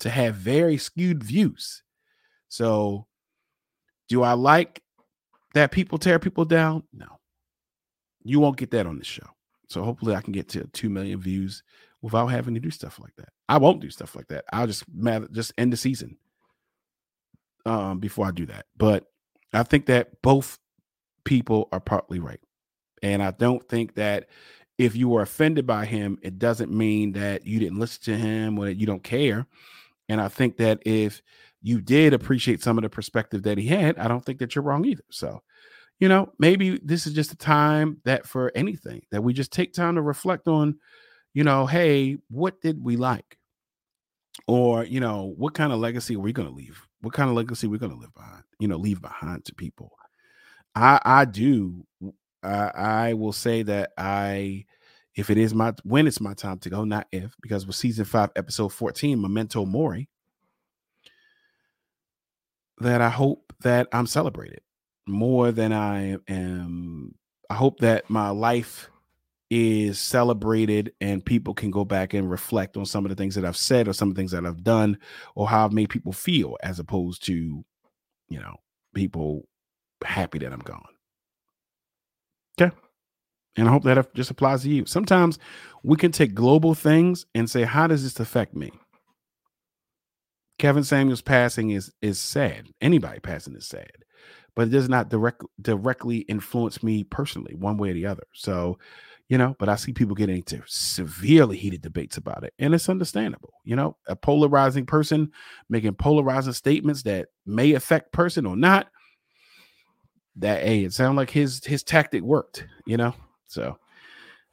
to 0.00 0.10
have 0.10 0.34
very 0.34 0.76
skewed 0.76 1.22
views. 1.22 1.82
So, 2.48 3.06
do 4.08 4.22
I 4.22 4.32
like 4.32 4.82
that 5.54 5.72
people 5.72 5.98
tear 5.98 6.18
people 6.18 6.44
down? 6.44 6.82
No, 6.92 7.18
you 8.22 8.40
won't 8.40 8.56
get 8.56 8.70
that 8.72 8.86
on 8.86 8.98
the 8.98 9.04
show. 9.04 9.26
So 9.68 9.82
hopefully, 9.82 10.14
I 10.14 10.20
can 10.20 10.32
get 10.32 10.48
to 10.50 10.66
two 10.72 10.90
million 10.90 11.20
views 11.20 11.62
without 12.02 12.26
having 12.26 12.54
to 12.54 12.60
do 12.60 12.70
stuff 12.70 13.00
like 13.00 13.16
that. 13.16 13.30
I 13.48 13.56
won't 13.56 13.80
do 13.80 13.90
stuff 13.90 14.14
like 14.14 14.28
that. 14.28 14.44
I'll 14.52 14.66
just 14.66 14.84
just 15.32 15.52
end 15.56 15.72
the 15.72 15.76
season 15.76 16.16
um, 17.64 17.98
before 17.98 18.26
I 18.26 18.30
do 18.30 18.46
that. 18.46 18.66
But 18.76 19.06
I 19.52 19.62
think 19.62 19.86
that 19.86 20.20
both 20.20 20.58
people 21.24 21.68
are 21.72 21.80
partly 21.80 22.18
right, 22.18 22.40
and 23.02 23.22
I 23.22 23.30
don't 23.30 23.66
think 23.68 23.94
that 23.94 24.28
if 24.78 24.96
you 24.96 25.08
were 25.08 25.22
offended 25.22 25.66
by 25.66 25.84
him, 25.86 26.18
it 26.22 26.38
doesn't 26.38 26.72
mean 26.72 27.12
that 27.12 27.46
you 27.46 27.58
didn't 27.58 27.78
listen 27.78 28.02
to 28.04 28.16
him 28.16 28.58
or 28.58 28.66
that 28.66 28.76
you 28.76 28.86
don't 28.86 29.04
care. 29.04 29.46
And 30.08 30.20
I 30.20 30.28
think 30.28 30.56
that 30.58 30.80
if 30.84 31.22
you 31.62 31.80
did 31.80 32.12
appreciate 32.12 32.62
some 32.62 32.76
of 32.76 32.82
the 32.82 32.90
perspective 32.90 33.42
that 33.44 33.56
he 33.56 33.66
had, 33.66 33.98
I 33.98 34.08
don't 34.08 34.24
think 34.24 34.38
that 34.40 34.54
you're 34.54 34.64
wrong 34.64 34.84
either. 34.84 35.04
So, 35.10 35.42
you 36.00 36.08
know, 36.08 36.32
maybe 36.38 36.78
this 36.82 37.06
is 37.06 37.14
just 37.14 37.32
a 37.32 37.36
time 37.36 37.98
that 38.04 38.26
for 38.26 38.52
anything 38.54 39.02
that 39.10 39.22
we 39.22 39.32
just 39.32 39.52
take 39.52 39.72
time 39.72 39.94
to 39.94 40.02
reflect 40.02 40.48
on, 40.48 40.76
you 41.32 41.44
know, 41.44 41.66
hey, 41.66 42.18
what 42.28 42.60
did 42.60 42.82
we 42.82 42.96
like? 42.96 43.38
Or, 44.46 44.84
you 44.84 45.00
know, 45.00 45.32
what 45.36 45.54
kind 45.54 45.72
of 45.72 45.78
legacy 45.78 46.16
are 46.16 46.20
we 46.20 46.32
going 46.32 46.48
to 46.48 46.54
leave? 46.54 46.86
What 47.00 47.14
kind 47.14 47.30
of 47.30 47.36
legacy 47.36 47.66
are 47.66 47.70
we 47.70 47.78
going 47.78 47.92
to 47.92 47.98
live 47.98 48.12
behind, 48.14 48.42
you 48.58 48.68
know, 48.68 48.76
leave 48.76 49.00
behind 49.00 49.44
to 49.46 49.54
people? 49.54 49.92
I 50.74 51.00
I 51.04 51.24
do 51.24 51.86
uh, 52.44 52.70
I 52.74 53.14
will 53.14 53.32
say 53.32 53.62
that 53.62 53.92
I, 53.96 54.66
if 55.16 55.30
it 55.30 55.38
is 55.38 55.54
my 55.54 55.72
when 55.84 56.06
it's 56.06 56.20
my 56.20 56.34
time 56.34 56.58
to 56.60 56.70
go, 56.70 56.84
not 56.84 57.06
if, 57.12 57.34
because 57.40 57.66
with 57.66 57.76
season 57.76 58.04
five, 58.04 58.30
episode 58.36 58.70
14, 58.70 59.20
Memento 59.20 59.64
Mori, 59.64 60.08
that 62.78 63.00
I 63.00 63.08
hope 63.10 63.52
that 63.62 63.88
I'm 63.92 64.06
celebrated 64.06 64.60
more 65.06 65.52
than 65.52 65.72
I 65.72 66.18
am. 66.28 67.14
I 67.50 67.54
hope 67.54 67.80
that 67.80 68.08
my 68.08 68.30
life 68.30 68.90
is 69.50 70.00
celebrated 70.00 70.92
and 71.00 71.24
people 71.24 71.54
can 71.54 71.70
go 71.70 71.84
back 71.84 72.14
and 72.14 72.30
reflect 72.30 72.76
on 72.76 72.86
some 72.86 73.04
of 73.04 73.10
the 73.10 73.14
things 73.14 73.34
that 73.34 73.44
I've 73.44 73.56
said 73.56 73.86
or 73.86 73.92
some 73.92 74.08
of 74.08 74.14
the 74.14 74.20
things 74.20 74.32
that 74.32 74.46
I've 74.46 74.64
done 74.64 74.98
or 75.34 75.46
how 75.48 75.64
I've 75.64 75.72
made 75.72 75.90
people 75.90 76.12
feel 76.12 76.56
as 76.62 76.78
opposed 76.78 77.24
to, 77.26 77.64
you 78.28 78.40
know, 78.40 78.56
people 78.94 79.46
happy 80.04 80.38
that 80.38 80.52
I'm 80.52 80.60
gone. 80.60 80.93
Okay. 82.60 82.74
And 83.56 83.68
I 83.68 83.70
hope 83.70 83.84
that 83.84 84.14
just 84.14 84.30
applies 84.30 84.62
to 84.62 84.68
you. 84.68 84.86
Sometimes 84.86 85.38
we 85.82 85.96
can 85.96 86.12
take 86.12 86.34
global 86.34 86.74
things 86.74 87.26
and 87.34 87.48
say, 87.48 87.62
how 87.62 87.86
does 87.86 88.02
this 88.02 88.18
affect 88.18 88.54
me? 88.54 88.72
Kevin 90.58 90.84
Samuels 90.84 91.20
passing 91.22 91.70
is 91.70 91.92
is 92.00 92.20
sad. 92.20 92.68
Anybody 92.80 93.20
passing 93.20 93.56
is 93.56 93.66
sad, 93.66 93.90
but 94.54 94.68
it 94.68 94.70
does 94.70 94.88
not 94.88 95.08
direct 95.08 95.42
directly 95.60 96.18
influence 96.18 96.82
me 96.82 97.04
personally, 97.04 97.54
one 97.54 97.76
way 97.76 97.90
or 97.90 97.94
the 97.94 98.06
other. 98.06 98.22
So, 98.32 98.78
you 99.28 99.36
know, 99.36 99.56
but 99.58 99.68
I 99.68 99.76
see 99.76 99.92
people 99.92 100.14
getting 100.14 100.36
into 100.36 100.62
severely 100.66 101.56
heated 101.56 101.82
debates 101.82 102.16
about 102.16 102.44
it, 102.44 102.54
and 102.60 102.72
it's 102.72 102.88
understandable. 102.88 103.52
You 103.64 103.74
know, 103.74 103.96
a 104.06 104.14
polarizing 104.14 104.86
person 104.86 105.32
making 105.68 105.94
polarizing 105.94 106.52
statements 106.52 107.02
that 107.02 107.28
may 107.46 107.72
affect 107.72 108.12
person 108.12 108.46
or 108.46 108.56
not. 108.56 108.88
That 110.36 110.62
hey, 110.62 110.84
it 110.84 110.92
sounded 110.92 111.16
like 111.16 111.30
his 111.30 111.64
his 111.64 111.82
tactic 111.82 112.22
worked. 112.22 112.66
You 112.86 112.96
know, 112.96 113.14
so 113.46 113.78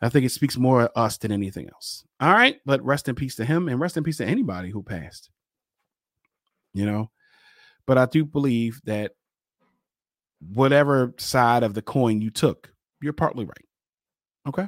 I 0.02 0.10
think 0.10 0.26
it 0.26 0.32
speaks 0.32 0.58
more 0.58 0.84
of 0.84 0.91
us 0.96 1.17
than 1.17 1.32
anything 1.32 1.70
else. 1.70 2.04
All 2.20 2.34
right, 2.34 2.58
but 2.65 2.84
rest 2.84 3.10
in 3.10 3.15
peace 3.15 3.36
to 3.36 3.46
him, 3.46 3.67
and 3.67 3.80
rest 3.80 3.98
in 3.98 4.04
peace 4.04 4.17
to 4.17 4.26
anybody 4.26 4.70
who 4.70 4.84
passed 4.84 5.32
you 6.74 6.86
know. 6.86 7.10
But 7.86 7.98
I 7.98 8.06
do 8.06 8.26
believe 8.26 8.82
that 8.86 9.12
whatever 10.54 11.13
side 11.17 11.63
of 11.63 11.74
the 11.74 11.82
coin 11.82 12.22
you 12.22 12.30
took, 12.30 12.72
you're 13.02 13.13
partly 13.13 13.46
right. 13.46 13.65
Okay. 14.48 14.67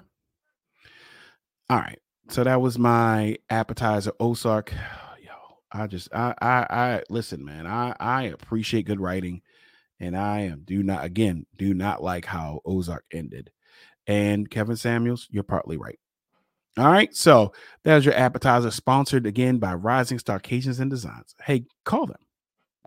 All 1.70 1.80
right. 1.80 2.00
So 2.30 2.44
that 2.44 2.62
was 2.62 2.78
my 2.78 3.38
appetizer, 3.50 4.12
Ozark. 4.20 4.74
Yo, 5.24 5.32
I 5.72 5.88
just 5.88 6.14
I 6.14 6.34
I 6.42 6.66
I 6.70 7.04
listen, 7.10 7.44
man. 7.44 7.68
I 7.68 7.96
I 8.00 8.24
appreciate 8.24 8.86
good 8.86 9.00
writing, 9.00 9.42
and 10.04 10.18
I 10.18 10.42
am 10.42 10.64
do 10.66 10.84
not 10.84 11.06
again 11.06 11.46
do 11.56 11.74
not 11.74 12.04
like 12.04 12.26
how 12.26 12.60
Ozark 12.66 13.06
ended. 13.12 13.50
And 14.06 14.50
Kevin 14.50 14.76
Samuels, 14.76 15.30
you're 15.32 15.44
partly 15.44 15.78
right. 15.78 15.98
All 16.78 16.92
right. 16.92 17.16
So 17.16 17.54
there's 17.84 18.04
your 18.04 18.16
appetizer, 18.16 18.72
sponsored 18.72 19.26
again 19.26 19.60
by 19.60 19.76
Rising 19.76 20.20
Star 20.20 20.36
Occasions 20.38 20.80
and 20.80 20.92
Designs. 20.92 21.36
Hey, 21.42 21.64
call 21.86 22.08
them. 22.08 22.18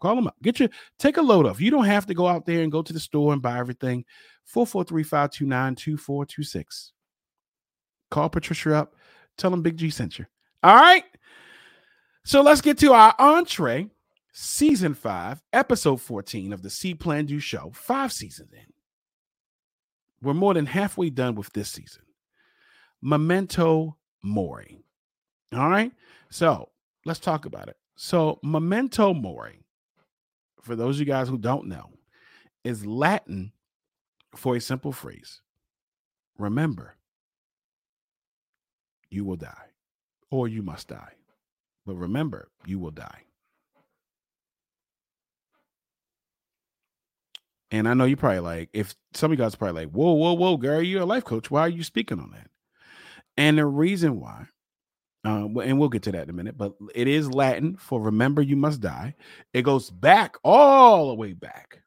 Call 0.02 0.16
them 0.16 0.26
up. 0.26 0.36
Get 0.42 0.60
your 0.60 0.68
take 0.98 1.16
a 1.16 1.22
load 1.22 1.46
off. 1.46 1.58
You 1.60 1.70
don't 1.70 1.86
have 1.86 2.04
to 2.06 2.14
go 2.14 2.26
out 2.26 2.44
there 2.44 2.60
and 2.62 2.70
go 2.70 2.82
to 2.82 2.92
the 2.92 3.00
store 3.00 3.32
and 3.32 3.40
buy 3.40 3.58
everything. 3.58 4.04
443-529-2426. 4.54 6.90
Call 8.10 8.28
Patricia 8.28 8.74
up. 8.74 8.94
Tell 9.38 9.50
them 9.50 9.62
Big 9.62 9.78
G 9.78 9.88
sent 9.88 10.18
you. 10.18 10.26
All 10.62 10.76
right. 10.76 11.04
So 12.24 12.42
let's 12.42 12.60
get 12.60 12.76
to 12.78 12.92
our 12.92 13.14
entree, 13.18 13.88
season 14.38 14.92
five, 14.92 15.42
episode 15.54 15.98
14 15.98 16.52
of 16.52 16.60
the 16.60 16.68
See 16.68 16.94
Plan 16.94 17.24
Do 17.24 17.40
Show, 17.40 17.72
five 17.74 18.12
seasons 18.12 18.52
in. 18.52 18.66
We're 20.20 20.34
more 20.34 20.52
than 20.52 20.66
halfway 20.66 21.08
done 21.08 21.36
with 21.36 21.50
this 21.54 21.70
season. 21.70 22.02
Memento 23.00 23.96
Mori. 24.22 24.84
All 25.54 25.70
right. 25.70 25.90
So 26.28 26.68
let's 27.06 27.18
talk 27.18 27.46
about 27.46 27.68
it. 27.68 27.78
So, 27.96 28.38
Memento 28.42 29.14
Mori, 29.14 29.64
for 30.60 30.76
those 30.76 30.96
of 30.96 31.00
you 31.00 31.06
guys 31.06 31.30
who 31.30 31.38
don't 31.38 31.66
know, 31.66 31.88
is 32.62 32.84
Latin 32.84 33.52
for 34.34 34.56
a 34.56 34.60
simple 34.60 34.92
phrase 34.92 35.40
Remember, 36.38 36.96
you 39.08 39.24
will 39.24 39.36
die, 39.36 39.70
or 40.30 40.46
you 40.46 40.62
must 40.62 40.88
die. 40.88 41.12
But 41.86 41.94
remember, 41.94 42.50
you 42.66 42.78
will 42.78 42.90
die. 42.90 43.25
And 47.70 47.88
I 47.88 47.94
know 47.94 48.04
you 48.04 48.16
probably 48.16 48.40
like, 48.40 48.70
if 48.72 48.94
some 49.14 49.32
of 49.32 49.38
you 49.38 49.44
guys 49.44 49.54
are 49.54 49.58
probably 49.58 49.84
like, 49.84 49.92
whoa, 49.92 50.12
whoa, 50.12 50.34
whoa, 50.34 50.56
Garry, 50.56 50.86
you're 50.86 51.02
a 51.02 51.06
life 51.06 51.24
coach. 51.24 51.50
Why 51.50 51.62
are 51.62 51.68
you 51.68 51.82
speaking 51.82 52.20
on 52.20 52.30
that? 52.30 52.48
And 53.36 53.58
the 53.58 53.66
reason 53.66 54.20
why, 54.20 54.46
uh, 55.24 55.48
and 55.60 55.78
we'll 55.78 55.88
get 55.88 56.02
to 56.04 56.12
that 56.12 56.24
in 56.24 56.30
a 56.30 56.32
minute, 56.32 56.56
but 56.56 56.74
it 56.94 57.08
is 57.08 57.32
Latin 57.32 57.76
for 57.76 58.00
remember 58.00 58.40
you 58.40 58.56
must 58.56 58.80
die. 58.80 59.16
It 59.52 59.62
goes 59.62 59.90
back 59.90 60.36
all 60.44 61.08
the 61.08 61.14
way 61.14 61.32
back 61.32 61.80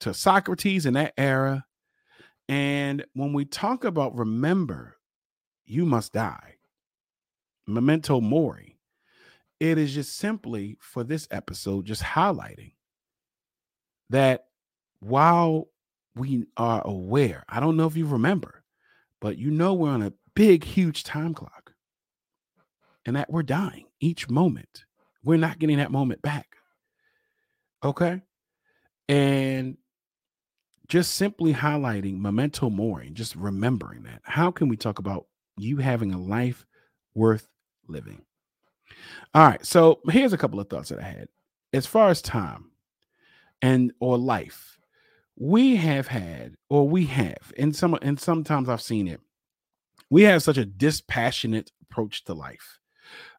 to 0.00 0.12
Socrates 0.12 0.84
in 0.84 0.94
that 0.94 1.14
era. 1.16 1.64
And 2.48 3.06
when 3.14 3.32
we 3.32 3.46
talk 3.46 3.84
about 3.84 4.14
remember, 4.14 4.98
you 5.64 5.86
must 5.86 6.12
die, 6.12 6.56
memento 7.66 8.20
mori, 8.20 8.78
it 9.60 9.78
is 9.78 9.94
just 9.94 10.16
simply 10.16 10.76
for 10.80 11.02
this 11.02 11.26
episode, 11.30 11.86
just 11.86 12.02
highlighting 12.02 12.72
that 14.10 14.44
while 15.04 15.68
we 16.16 16.46
are 16.56 16.82
aware, 16.86 17.44
I 17.48 17.60
don't 17.60 17.76
know 17.76 17.86
if 17.86 17.96
you 17.96 18.06
remember, 18.06 18.62
but 19.20 19.38
you 19.38 19.50
know 19.50 19.74
we're 19.74 19.90
on 19.90 20.02
a 20.02 20.12
big, 20.34 20.64
huge 20.64 21.04
time 21.04 21.34
clock 21.34 21.72
and 23.04 23.16
that 23.16 23.30
we're 23.30 23.42
dying 23.42 23.84
each 24.00 24.30
moment. 24.30 24.84
We're 25.22 25.38
not 25.38 25.58
getting 25.58 25.76
that 25.78 25.90
moment 25.90 26.22
back. 26.22 26.56
Okay. 27.82 28.22
And 29.08 29.76
just 30.88 31.14
simply 31.14 31.52
highlighting 31.52 32.18
memento 32.18 32.70
mori, 32.70 33.10
just 33.10 33.36
remembering 33.36 34.04
that. 34.04 34.20
How 34.22 34.50
can 34.50 34.68
we 34.68 34.76
talk 34.76 34.98
about 34.98 35.26
you 35.56 35.78
having 35.78 36.12
a 36.12 36.18
life 36.18 36.66
worth 37.14 37.48
living? 37.88 38.22
All 39.34 39.46
right. 39.46 39.64
So 39.64 40.00
here's 40.08 40.32
a 40.32 40.38
couple 40.38 40.60
of 40.60 40.68
thoughts 40.68 40.88
that 40.88 40.98
I 40.98 41.02
had. 41.08 41.28
As 41.72 41.86
far 41.86 42.08
as 42.08 42.22
time 42.22 42.70
and 43.60 43.92
or 44.00 44.16
life, 44.16 44.73
we 45.36 45.76
have 45.76 46.06
had, 46.06 46.54
or 46.68 46.88
we 46.88 47.06
have, 47.06 47.52
and 47.58 47.74
some 47.74 47.98
and 48.02 48.20
sometimes 48.20 48.68
I've 48.68 48.82
seen 48.82 49.08
it. 49.08 49.20
We 50.10 50.22
have 50.22 50.42
such 50.42 50.58
a 50.58 50.64
dispassionate 50.64 51.72
approach 51.82 52.24
to 52.24 52.34
life. 52.34 52.78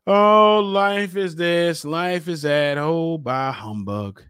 Oh, 0.07 0.59
life 0.59 1.15
is 1.15 1.35
this, 1.35 1.85
life 1.85 2.27
is 2.27 2.43
that. 2.43 2.77
Oh, 2.77 3.17
by 3.17 3.51
humbug. 3.51 4.23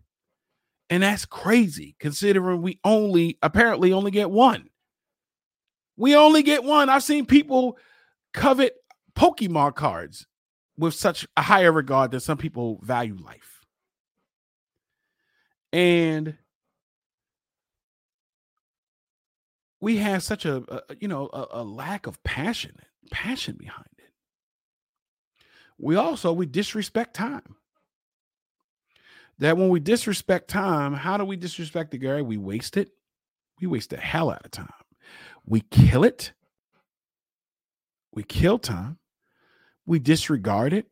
And 0.90 1.04
that's 1.04 1.26
crazy 1.26 1.96
considering 2.00 2.62
we 2.62 2.80
only 2.84 3.38
apparently 3.42 3.92
only 3.92 4.12
get 4.12 4.30
one. 4.30 4.70
We 5.98 6.16
only 6.16 6.44
get 6.44 6.64
one. 6.64 6.90
I've 6.90 7.04
seen 7.04 7.26
people 7.26 7.78
covet 8.34 8.76
Pokemon 9.16 9.76
cards 9.76 10.28
with 10.78 10.94
such 10.94 11.26
a 11.36 11.42
higher 11.42 11.72
regard 11.72 12.12
than 12.12 12.20
some 12.20 12.38
people 12.38 12.80
value 12.84 13.18
life. 13.18 13.66
And 15.74 16.38
we 19.86 19.98
have 19.98 20.24
such 20.24 20.46
a, 20.46 20.64
a 20.68 20.96
you 21.00 21.08
know 21.08 21.30
a, 21.32 21.62
a 21.62 21.64
lack 21.64 22.08
of 22.08 22.22
passion 22.24 22.76
passion 23.12 23.56
behind 23.56 23.86
it. 24.00 24.10
We 25.78 25.96
also 25.96 26.34
we 26.34 26.48
disrespect 26.48 27.14
time. 27.14 27.56
That 29.38 29.58
when 29.58 29.70
we 29.70 29.80
disrespect 29.80 30.48
time 30.48 30.94
how 30.94 31.18
do 31.18 31.24
we 31.24 31.36
disrespect 31.36 31.92
the 31.92 32.00
guy 32.00 32.24
we 32.24 32.36
waste 32.36 32.78
it. 32.78 32.90
We 33.62 33.68
waste 33.68 33.92
the 33.92 33.98
hell 33.98 34.32
out 34.32 34.44
of 34.44 34.50
time. 34.50 34.74
We 35.46 35.62
kill 35.62 36.04
it. 36.04 36.34
We 38.12 38.24
kill 38.24 38.58
time. 38.58 38.98
We 39.86 40.00
disregard 40.00 40.74
it. 40.74 40.88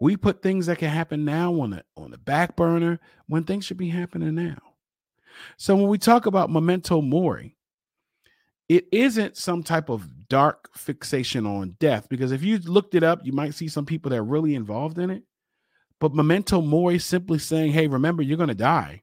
We 0.00 0.16
put 0.16 0.40
things 0.40 0.66
that 0.66 0.78
can 0.78 0.88
happen 0.88 1.26
now 1.26 1.60
on 1.60 1.68
the 1.68 1.84
on 1.98 2.12
the 2.12 2.18
back 2.18 2.56
burner 2.56 2.98
when 3.26 3.44
things 3.44 3.66
should 3.66 3.76
be 3.76 3.90
happening 3.90 4.34
now. 4.34 4.56
So 5.58 5.76
when 5.76 5.88
we 5.88 5.98
talk 5.98 6.24
about 6.24 6.50
memento 6.50 7.02
mori 7.02 7.53
it 8.68 8.86
isn't 8.92 9.36
some 9.36 9.62
type 9.62 9.88
of 9.88 10.28
dark 10.28 10.70
fixation 10.74 11.46
on 11.46 11.76
death 11.80 12.08
because 12.08 12.32
if 12.32 12.42
you 12.42 12.58
looked 12.58 12.94
it 12.94 13.02
up, 13.02 13.20
you 13.24 13.32
might 13.32 13.54
see 13.54 13.68
some 13.68 13.86
people 13.86 14.10
that 14.10 14.18
are 14.18 14.24
really 14.24 14.54
involved 14.54 14.98
in 14.98 15.10
it. 15.10 15.22
But 16.00 16.14
memento 16.14 16.60
mori, 16.60 16.98
simply 16.98 17.38
saying, 17.38 17.72
hey, 17.72 17.86
remember, 17.86 18.22
you're 18.22 18.36
going 18.36 18.48
to 18.48 18.54
die, 18.54 19.02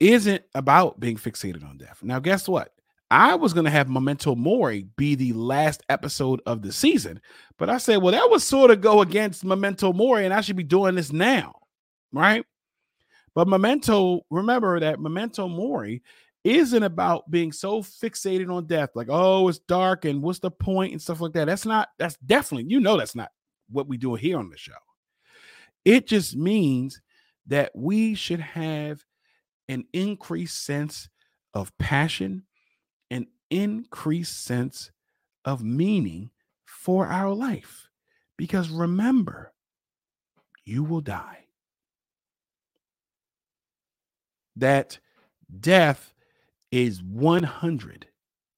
isn't 0.00 0.42
about 0.54 0.98
being 0.98 1.16
fixated 1.16 1.68
on 1.68 1.76
death. 1.76 2.02
Now, 2.02 2.18
guess 2.18 2.48
what? 2.48 2.72
I 3.10 3.36
was 3.36 3.52
going 3.52 3.66
to 3.66 3.70
have 3.70 3.88
memento 3.88 4.34
mori 4.34 4.86
be 4.96 5.14
the 5.14 5.32
last 5.32 5.82
episode 5.88 6.40
of 6.44 6.62
the 6.62 6.72
season, 6.72 7.20
but 7.56 7.70
I 7.70 7.78
said, 7.78 7.98
well, 7.98 8.12
that 8.12 8.28
would 8.28 8.42
sort 8.42 8.72
of 8.72 8.80
go 8.80 9.00
against 9.00 9.44
memento 9.44 9.92
mori, 9.92 10.24
and 10.24 10.34
I 10.34 10.40
should 10.40 10.56
be 10.56 10.64
doing 10.64 10.96
this 10.96 11.12
now, 11.12 11.54
right? 12.12 12.44
But 13.34 13.48
memento, 13.48 14.22
remember 14.30 14.80
that 14.80 14.98
memento 14.98 15.46
mori 15.46 16.02
isn't 16.46 16.84
about 16.84 17.28
being 17.28 17.50
so 17.50 17.82
fixated 17.82 18.54
on 18.54 18.66
death, 18.66 18.90
like, 18.94 19.08
oh, 19.10 19.48
it's 19.48 19.58
dark 19.58 20.04
and 20.04 20.22
what's 20.22 20.38
the 20.38 20.50
point 20.50 20.92
and 20.92 21.02
stuff 21.02 21.20
like 21.20 21.32
that. 21.32 21.46
That's 21.46 21.66
not, 21.66 21.88
that's 21.98 22.16
definitely, 22.18 22.70
you 22.70 22.78
know, 22.78 22.96
that's 22.96 23.16
not 23.16 23.30
what 23.68 23.88
we 23.88 23.96
do 23.96 24.14
here 24.14 24.38
on 24.38 24.48
the 24.48 24.56
show. 24.56 24.72
It 25.84 26.06
just 26.06 26.36
means 26.36 27.00
that 27.48 27.72
we 27.74 28.14
should 28.14 28.40
have 28.40 29.04
an 29.68 29.86
increased 29.92 30.64
sense 30.64 31.08
of 31.52 31.76
passion, 31.78 32.44
an 33.10 33.26
increased 33.50 34.44
sense 34.44 34.92
of 35.44 35.64
meaning 35.64 36.30
for 36.64 37.06
our 37.06 37.32
life. 37.32 37.88
Because 38.36 38.68
remember, 38.68 39.52
you 40.64 40.84
will 40.84 41.00
die. 41.00 41.46
That 44.54 44.98
death 45.60 46.12
is 46.70 47.02
100 47.02 48.06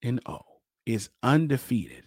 and 0.03 0.21
0, 0.27 0.45
is 0.87 1.11
undefeated. 1.23 2.05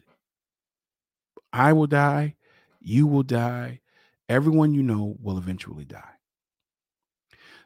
I 1.54 1.74
will 1.74 1.88
die, 1.88 2.36
you 2.80 3.08
will 3.08 3.24
die, 3.24 3.82
everyone 4.30 4.74
you 4.74 4.84
know 4.84 5.16
will 5.22 5.38
eventually 5.38 5.86
die. 5.86 6.04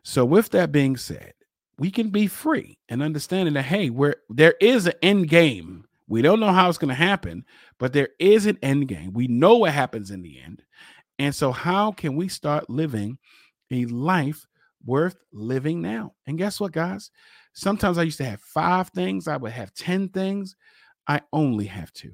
So, 0.03 0.25
with 0.25 0.49
that 0.49 0.71
being 0.71 0.97
said, 0.97 1.33
we 1.77 1.91
can 1.91 2.09
be 2.09 2.27
free 2.27 2.77
and 2.89 3.01
understanding 3.01 3.53
that 3.55 3.63
hey, 3.63 3.89
where 3.89 4.17
there 4.29 4.55
is 4.59 4.87
an 4.87 4.93
end 5.01 5.29
game. 5.29 5.85
We 6.07 6.21
don't 6.21 6.39
know 6.39 6.51
how 6.51 6.69
it's 6.69 6.77
going 6.77 6.89
to 6.89 6.95
happen, 6.95 7.45
but 7.79 7.91
there 7.91 8.09
is 8.19 8.45
an 8.45 8.59
end 8.61 8.87
game. 8.87 9.13
We 9.13 9.27
know 9.27 9.57
what 9.57 9.71
happens 9.71 10.11
in 10.11 10.21
the 10.21 10.39
end. 10.39 10.61
And 11.17 11.33
so, 11.33 11.51
how 11.51 11.91
can 11.91 12.15
we 12.15 12.27
start 12.27 12.69
living 12.69 13.17
a 13.71 13.85
life 13.85 14.45
worth 14.85 15.17
living 15.33 15.81
now? 15.81 16.13
And 16.27 16.37
guess 16.37 16.59
what, 16.59 16.71
guys? 16.71 17.09
Sometimes 17.55 17.97
I 17.97 18.03
used 18.03 18.17
to 18.17 18.25
have 18.25 18.41
five 18.41 18.89
things, 18.89 19.27
I 19.27 19.37
would 19.37 19.53
have 19.53 19.73
10 19.73 20.09
things. 20.09 20.55
I 21.07 21.21
only 21.31 21.65
have 21.65 21.91
two. 21.93 22.11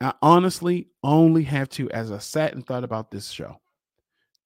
I 0.00 0.12
honestly 0.22 0.88
only 1.02 1.42
have 1.44 1.68
two 1.68 1.90
as 1.90 2.12
I 2.12 2.18
sat 2.18 2.54
and 2.54 2.64
thought 2.66 2.84
about 2.84 3.10
this 3.10 3.30
show. 3.30 3.60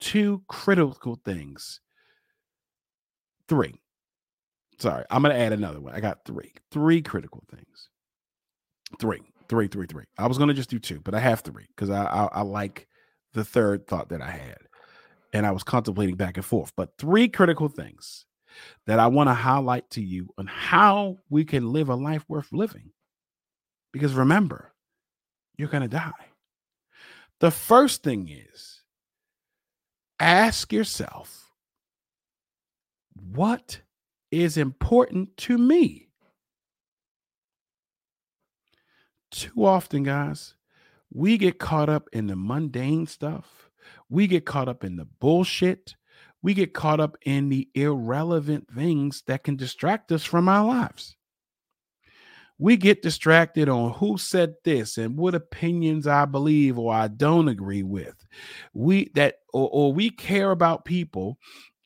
Two 0.00 0.42
critical 0.48 1.20
things. 1.24 1.80
Three. 3.48 3.74
Sorry, 4.78 5.04
I'm 5.10 5.22
going 5.22 5.34
to 5.34 5.40
add 5.40 5.52
another 5.52 5.80
one. 5.80 5.94
I 5.94 6.00
got 6.00 6.24
three. 6.24 6.52
Three 6.70 7.02
critical 7.02 7.42
things. 7.50 7.88
Three, 9.00 9.22
three, 9.48 9.68
three, 9.68 9.86
three. 9.86 10.04
I 10.18 10.26
was 10.26 10.38
going 10.38 10.48
to 10.48 10.54
just 10.54 10.70
do 10.70 10.78
two, 10.78 11.00
but 11.00 11.14
I 11.14 11.20
have 11.20 11.40
three 11.40 11.66
because 11.74 11.90
I, 11.90 12.04
I, 12.04 12.28
I 12.32 12.42
like 12.42 12.86
the 13.32 13.44
third 13.44 13.86
thought 13.86 14.10
that 14.10 14.22
I 14.22 14.30
had. 14.30 14.58
And 15.32 15.46
I 15.46 15.50
was 15.50 15.62
contemplating 15.62 16.16
back 16.16 16.36
and 16.36 16.46
forth. 16.46 16.72
But 16.76 16.90
three 16.98 17.28
critical 17.28 17.68
things 17.68 18.26
that 18.86 18.98
I 18.98 19.06
want 19.08 19.28
to 19.28 19.34
highlight 19.34 19.90
to 19.90 20.02
you 20.02 20.28
on 20.38 20.46
how 20.46 21.18
we 21.28 21.44
can 21.44 21.72
live 21.72 21.88
a 21.88 21.94
life 21.94 22.24
worth 22.28 22.52
living. 22.52 22.90
Because 23.92 24.14
remember, 24.14 24.72
you're 25.56 25.68
going 25.68 25.82
to 25.82 25.88
die. 25.88 26.12
The 27.40 27.50
first 27.50 28.02
thing 28.02 28.28
is 28.28 28.82
ask 30.18 30.72
yourself, 30.72 31.50
what 33.14 33.80
is 34.30 34.56
important 34.56 35.36
to 35.38 35.58
me? 35.58 36.08
Too 39.30 39.64
often, 39.66 40.02
guys, 40.02 40.54
we 41.12 41.36
get 41.36 41.58
caught 41.58 41.88
up 41.88 42.08
in 42.12 42.26
the 42.26 42.36
mundane 42.36 43.06
stuff. 43.06 43.70
We 44.08 44.26
get 44.26 44.46
caught 44.46 44.68
up 44.68 44.84
in 44.84 44.96
the 44.96 45.04
bullshit. 45.04 45.94
We 46.42 46.54
get 46.54 46.74
caught 46.74 47.00
up 47.00 47.16
in 47.24 47.48
the 47.48 47.68
irrelevant 47.74 48.68
things 48.72 49.22
that 49.26 49.44
can 49.44 49.56
distract 49.56 50.12
us 50.12 50.24
from 50.24 50.48
our 50.48 50.64
lives. 50.64 51.16
We 52.58 52.76
get 52.76 53.02
distracted 53.02 53.68
on 53.68 53.92
who 53.92 54.16
said 54.16 54.54
this 54.64 54.96
and 54.96 55.16
what 55.16 55.34
opinions 55.34 56.06
I 56.06 56.24
believe 56.24 56.78
or 56.78 56.94
I 56.94 57.08
don't 57.08 57.48
agree 57.48 57.82
with. 57.82 58.14
We 58.72 59.10
that 59.14 59.36
or, 59.52 59.68
or 59.70 59.92
we 59.92 60.10
care 60.10 60.52
about 60.52 60.84
people 60.86 61.38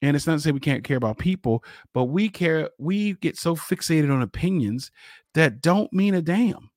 and 0.02 0.16
it's 0.16 0.26
not 0.26 0.34
to 0.34 0.40
say 0.40 0.52
we 0.52 0.60
can't 0.60 0.84
care 0.84 0.96
about 0.96 1.18
people, 1.18 1.64
but 1.92 2.04
we 2.04 2.28
care, 2.28 2.70
we 2.78 3.14
get 3.14 3.36
so 3.36 3.54
fixated 3.54 4.12
on 4.12 4.22
opinions 4.22 4.90
that 5.34 5.60
don't 5.60 5.92
mean 5.92 6.14
a 6.14 6.22
damn. 6.22 6.70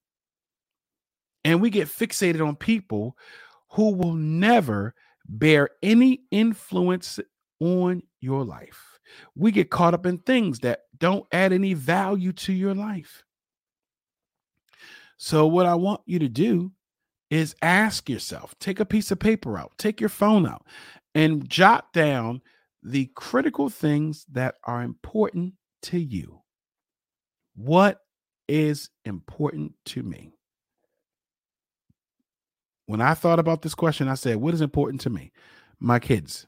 And 1.44 1.60
we 1.60 1.70
get 1.70 1.88
fixated 1.88 2.46
on 2.46 2.56
people 2.56 3.16
who 3.70 3.94
will 3.94 4.14
never 4.14 4.94
bear 5.26 5.70
any 5.82 6.20
influence 6.30 7.18
on 7.60 8.02
your 8.20 8.44
life. 8.44 8.98
We 9.34 9.52
get 9.52 9.70
caught 9.70 9.94
up 9.94 10.06
in 10.06 10.18
things 10.18 10.60
that 10.60 10.80
don't 10.98 11.26
add 11.32 11.52
any 11.52 11.74
value 11.74 12.32
to 12.32 12.52
your 12.52 12.74
life. 12.74 13.22
So, 15.16 15.46
what 15.46 15.66
I 15.66 15.74
want 15.74 16.00
you 16.06 16.18
to 16.18 16.28
do 16.28 16.72
is 17.30 17.54
ask 17.62 18.08
yourself 18.08 18.54
take 18.58 18.80
a 18.80 18.84
piece 18.84 19.10
of 19.10 19.18
paper 19.18 19.58
out, 19.58 19.72
take 19.78 20.00
your 20.00 20.08
phone 20.08 20.46
out, 20.46 20.66
and 21.14 21.48
jot 21.48 21.92
down 21.92 22.40
the 22.82 23.10
critical 23.14 23.68
things 23.68 24.26
that 24.32 24.56
are 24.64 24.82
important 24.82 25.54
to 25.82 25.98
you. 25.98 26.42
What 27.56 28.00
is 28.48 28.90
important 29.04 29.72
to 29.86 30.02
me? 30.02 30.32
When 32.86 33.00
I 33.00 33.14
thought 33.14 33.38
about 33.38 33.62
this 33.62 33.74
question, 33.74 34.08
I 34.08 34.14
said, 34.14 34.36
What 34.36 34.54
is 34.54 34.60
important 34.60 35.00
to 35.02 35.10
me? 35.10 35.32
My 35.80 35.98
kids. 35.98 36.46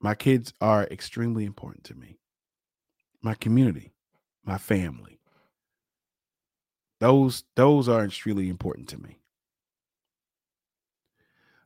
My 0.00 0.14
kids 0.14 0.52
are 0.60 0.84
extremely 0.84 1.44
important 1.44 1.84
to 1.84 1.94
me. 1.94 2.18
My 3.22 3.34
community, 3.34 3.92
my 4.44 4.58
family. 4.58 5.18
Those 7.00 7.44
those 7.56 7.88
are 7.88 8.04
extremely 8.04 8.48
important 8.48 8.88
to 8.88 8.98
me. 8.98 9.18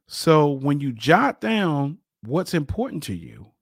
So 0.06 0.48
when 0.48 0.80
you 0.80 0.92
jot 0.92 1.40
down 1.40 1.98
what's 2.24 2.54
important 2.54 3.04
to 3.04 3.14
you, 3.14 3.52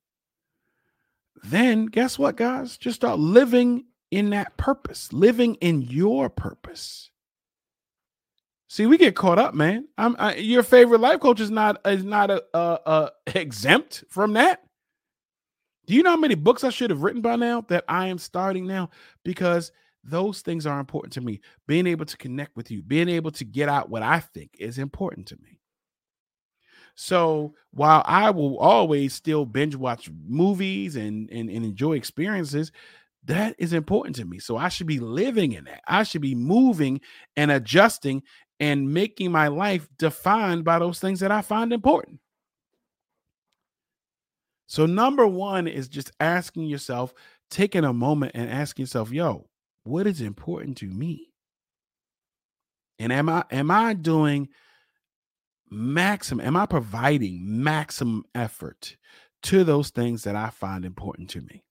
then 1.45 1.87
guess 1.87 2.19
what, 2.19 2.37
guys? 2.37 2.79
Just 2.79 2.97
start 2.97 3.19
living 3.19 3.85
in 4.11 4.31
that 4.31 4.57
purpose, 4.57 5.13
living 5.13 5.57
in 5.57 5.83
your 5.83 6.31
purpose. 6.31 7.11
See, 8.69 8.85
we 8.87 8.99
get 8.99 9.17
caught 9.17 9.39
up, 9.39 9.55
man. 9.55 9.89
I'm 9.97 10.15
I, 10.19 10.37
your 10.37 10.63
favorite 10.63 11.01
life 11.01 11.21
coach 11.21 11.41
is 11.41 11.51
not 11.51 11.81
is 11.87 12.05
not 12.05 12.31
a, 12.31 12.45
a, 12.55 12.79
a 12.87 13.11
exempt 13.41 14.05
from 14.11 14.35
that. 14.35 14.63
Do 15.87 15.95
you 15.95 16.03
know 16.03 16.11
how 16.11 16.17
many 16.19 16.35
books 16.35 16.65
I 16.65 16.71
should 16.71 16.91
have 16.91 17.03
written 17.03 17.23
by 17.23 17.37
now 17.37 17.63
that 17.69 17.85
I 17.89 18.09
am 18.09 18.19
starting 18.19 18.67
now 18.67 18.91
because 19.25 19.73
those 20.05 20.43
things 20.43 20.67
are 20.67 20.81
important 20.81 21.15
to 21.15 21.23
me. 21.23 21.41
Being 21.67 21.87
able 21.87 22.05
to 22.05 22.17
connect 22.17 22.57
with 22.57 22.71
you, 22.71 22.83
being 22.83 23.09
able 23.09 23.31
to 23.33 23.45
get 23.45 23.71
out 23.71 23.89
what 23.89 24.03
I 24.03 24.21
think 24.21 24.51
is 24.59 24.79
important 24.79 25.29
to 25.29 25.37
me. 25.37 25.61
So 26.95 27.55
while 27.71 28.03
I 28.05 28.31
will 28.31 28.59
always 28.59 29.15
still 29.15 29.47
binge 29.47 29.77
watch 29.77 30.11
movies 30.27 30.97
and, 30.97 31.31
and, 31.31 31.49
and 31.49 31.65
enjoy 31.65 31.95
experiences, 31.95 32.73
that 33.25 33.55
is 33.59 33.73
important 33.73 34.17
to 34.17 34.25
me. 34.25 34.39
So 34.39 34.57
I 34.57 34.69
should 34.69 34.87
be 34.87 34.99
living 34.99 35.53
in 35.53 35.65
that. 35.65 35.83
I 35.87 36.03
should 36.03 36.23
be 36.23 36.35
moving 36.35 37.01
and 37.37 37.51
adjusting 37.51 38.23
and 38.61 38.93
making 38.93 39.31
my 39.31 39.49
life 39.49 39.89
defined 39.99 40.65
by 40.65 40.79
those 40.79 40.99
things 40.99 41.21
that 41.21 41.31
I 41.31 41.43
find 41.43 41.73
important. 41.73 42.21
So, 44.67 44.85
number 44.85 45.27
one 45.27 45.67
is 45.67 45.89
just 45.89 46.11
asking 46.21 46.65
yourself, 46.65 47.15
taking 47.51 47.85
a 47.85 47.93
moment 47.93 48.33
and 48.35 48.51
asking 48.51 48.83
yourself, 48.83 49.11
yo, 49.11 49.49
what 49.85 50.07
is 50.07 50.21
important 50.21 50.77
to 50.79 50.87
me? 50.87 51.33
And 52.99 53.13
am 53.13 53.29
I 53.29 53.45
am 53.51 53.71
I 53.71 53.95
doing 53.95 54.49
maximum 55.71 56.45
am 56.45 56.57
I 56.57 56.67
providing 56.67 57.63
maximum 57.63 58.25
effort 58.35 58.97
to 59.45 59.65
those 59.65 59.91
things 59.91 60.25
that 60.25 60.37
I 60.37 60.51
find 60.51 60.85
important 60.85 61.31
to 61.31 61.41
me? 61.41 61.63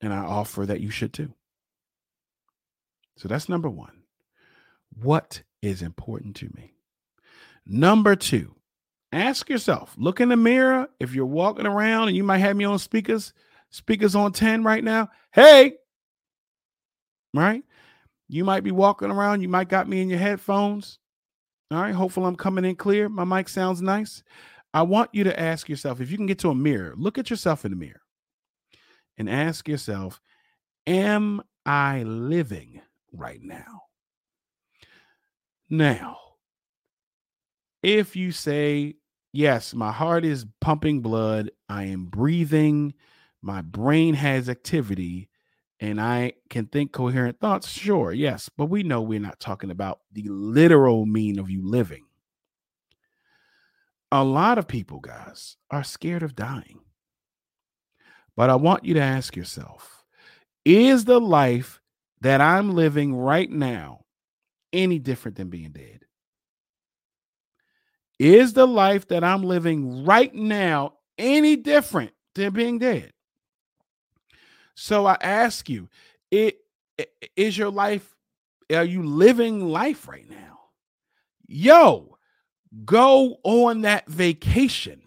And 0.00 0.12
I 0.12 0.18
offer 0.18 0.64
that 0.66 0.80
you 0.80 0.90
should 0.90 1.12
too. 1.12 1.34
So 3.20 3.28
that's 3.28 3.50
number 3.50 3.68
1. 3.68 3.90
What 5.02 5.42
is 5.60 5.82
important 5.82 6.36
to 6.36 6.48
me? 6.54 6.72
Number 7.66 8.16
2, 8.16 8.54
ask 9.12 9.50
yourself, 9.50 9.94
look 9.98 10.22
in 10.22 10.30
the 10.30 10.38
mirror 10.38 10.88
if 10.98 11.14
you're 11.14 11.26
walking 11.26 11.66
around 11.66 12.08
and 12.08 12.16
you 12.16 12.24
might 12.24 12.38
have 12.38 12.56
me 12.56 12.64
on 12.64 12.78
speakers, 12.78 13.34
speakers 13.68 14.14
on 14.14 14.32
10 14.32 14.64
right 14.64 14.82
now. 14.82 15.10
Hey, 15.32 15.74
right? 17.34 17.62
You 18.26 18.42
might 18.42 18.64
be 18.64 18.70
walking 18.70 19.10
around, 19.10 19.42
you 19.42 19.50
might 19.50 19.68
got 19.68 19.86
me 19.86 20.00
in 20.00 20.08
your 20.08 20.18
headphones. 20.18 20.98
All 21.70 21.82
right, 21.82 21.94
hopefully 21.94 22.26
I'm 22.26 22.36
coming 22.36 22.64
in 22.64 22.74
clear. 22.74 23.10
My 23.10 23.24
mic 23.24 23.50
sounds 23.50 23.82
nice. 23.82 24.22
I 24.72 24.80
want 24.80 25.10
you 25.12 25.24
to 25.24 25.38
ask 25.38 25.68
yourself 25.68 26.00
if 26.00 26.10
you 26.10 26.16
can 26.16 26.26
get 26.26 26.38
to 26.38 26.50
a 26.50 26.54
mirror, 26.54 26.94
look 26.96 27.18
at 27.18 27.28
yourself 27.28 27.66
in 27.66 27.72
the 27.72 27.76
mirror 27.76 28.00
and 29.18 29.28
ask 29.28 29.68
yourself, 29.68 30.22
Am 30.86 31.42
I 31.66 32.02
living 32.04 32.80
right 33.12 33.40
now? 33.42 33.82
Now, 35.68 36.18
if 37.82 38.16
you 38.16 38.32
say, 38.32 38.96
Yes, 39.32 39.74
my 39.74 39.92
heart 39.92 40.24
is 40.24 40.44
pumping 40.60 41.02
blood, 41.02 41.52
I 41.68 41.84
am 41.84 42.06
breathing, 42.06 42.94
my 43.42 43.62
brain 43.62 44.14
has 44.14 44.48
activity, 44.48 45.28
and 45.78 46.00
I 46.00 46.32
can 46.48 46.66
think 46.66 46.92
coherent 46.92 47.38
thoughts, 47.38 47.68
sure, 47.68 48.12
yes, 48.12 48.50
but 48.56 48.66
we 48.66 48.82
know 48.82 49.00
we're 49.00 49.20
not 49.20 49.38
talking 49.38 49.70
about 49.70 50.00
the 50.12 50.24
literal 50.28 51.06
mean 51.06 51.38
of 51.38 51.48
you 51.48 51.64
living. 51.64 52.04
A 54.10 54.24
lot 54.24 54.58
of 54.58 54.66
people, 54.66 54.98
guys, 54.98 55.56
are 55.70 55.84
scared 55.84 56.24
of 56.24 56.34
dying. 56.34 56.80
But 58.36 58.50
I 58.50 58.56
want 58.56 58.84
you 58.84 58.94
to 58.94 59.00
ask 59.00 59.36
yourself 59.36 60.04
is 60.64 61.04
the 61.04 61.20
life 61.20 61.79
that 62.20 62.40
I'm 62.40 62.74
living 62.74 63.14
right 63.14 63.50
now 63.50 64.04
any 64.72 64.98
different 64.98 65.36
than 65.36 65.48
being 65.48 65.72
dead? 65.72 66.04
Is 68.18 68.52
the 68.52 68.66
life 68.66 69.08
that 69.08 69.24
I'm 69.24 69.42
living 69.42 70.04
right 70.04 70.34
now 70.34 70.94
any 71.16 71.56
different 71.56 72.12
than 72.34 72.52
being 72.52 72.78
dead? 72.78 73.12
So 74.74 75.06
I 75.06 75.16
ask 75.20 75.68
you, 75.68 75.88
it 76.30 76.58
is 77.36 77.56
your 77.56 77.70
life, 77.70 78.14
are 78.72 78.84
you 78.84 79.02
living 79.02 79.68
life 79.68 80.06
right 80.06 80.28
now? 80.28 80.58
Yo, 81.46 82.16
go 82.84 83.38
on 83.42 83.82
that 83.82 84.08
vacation. 84.08 85.02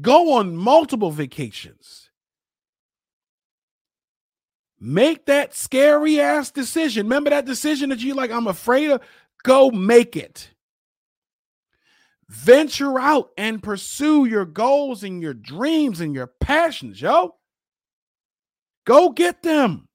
Go 0.00 0.32
on 0.34 0.56
multiple 0.56 1.10
vacations. 1.10 2.09
Make 4.80 5.26
that 5.26 5.54
scary 5.54 6.20
ass 6.20 6.50
decision. 6.50 7.06
Remember 7.06 7.30
that 7.30 7.44
decision 7.44 7.90
that 7.90 8.00
you 8.00 8.14
like, 8.14 8.30
I'm 8.30 8.46
afraid 8.46 8.90
of? 8.90 9.02
Go 9.42 9.70
make 9.70 10.16
it. 10.16 10.50
Venture 12.28 12.98
out 12.98 13.30
and 13.36 13.62
pursue 13.62 14.24
your 14.24 14.46
goals 14.46 15.02
and 15.02 15.20
your 15.20 15.34
dreams 15.34 16.00
and 16.00 16.14
your 16.14 16.28
passions, 16.28 17.00
yo. 17.02 17.34
Go 18.86 19.10
get 19.10 19.42
them. 19.42 19.88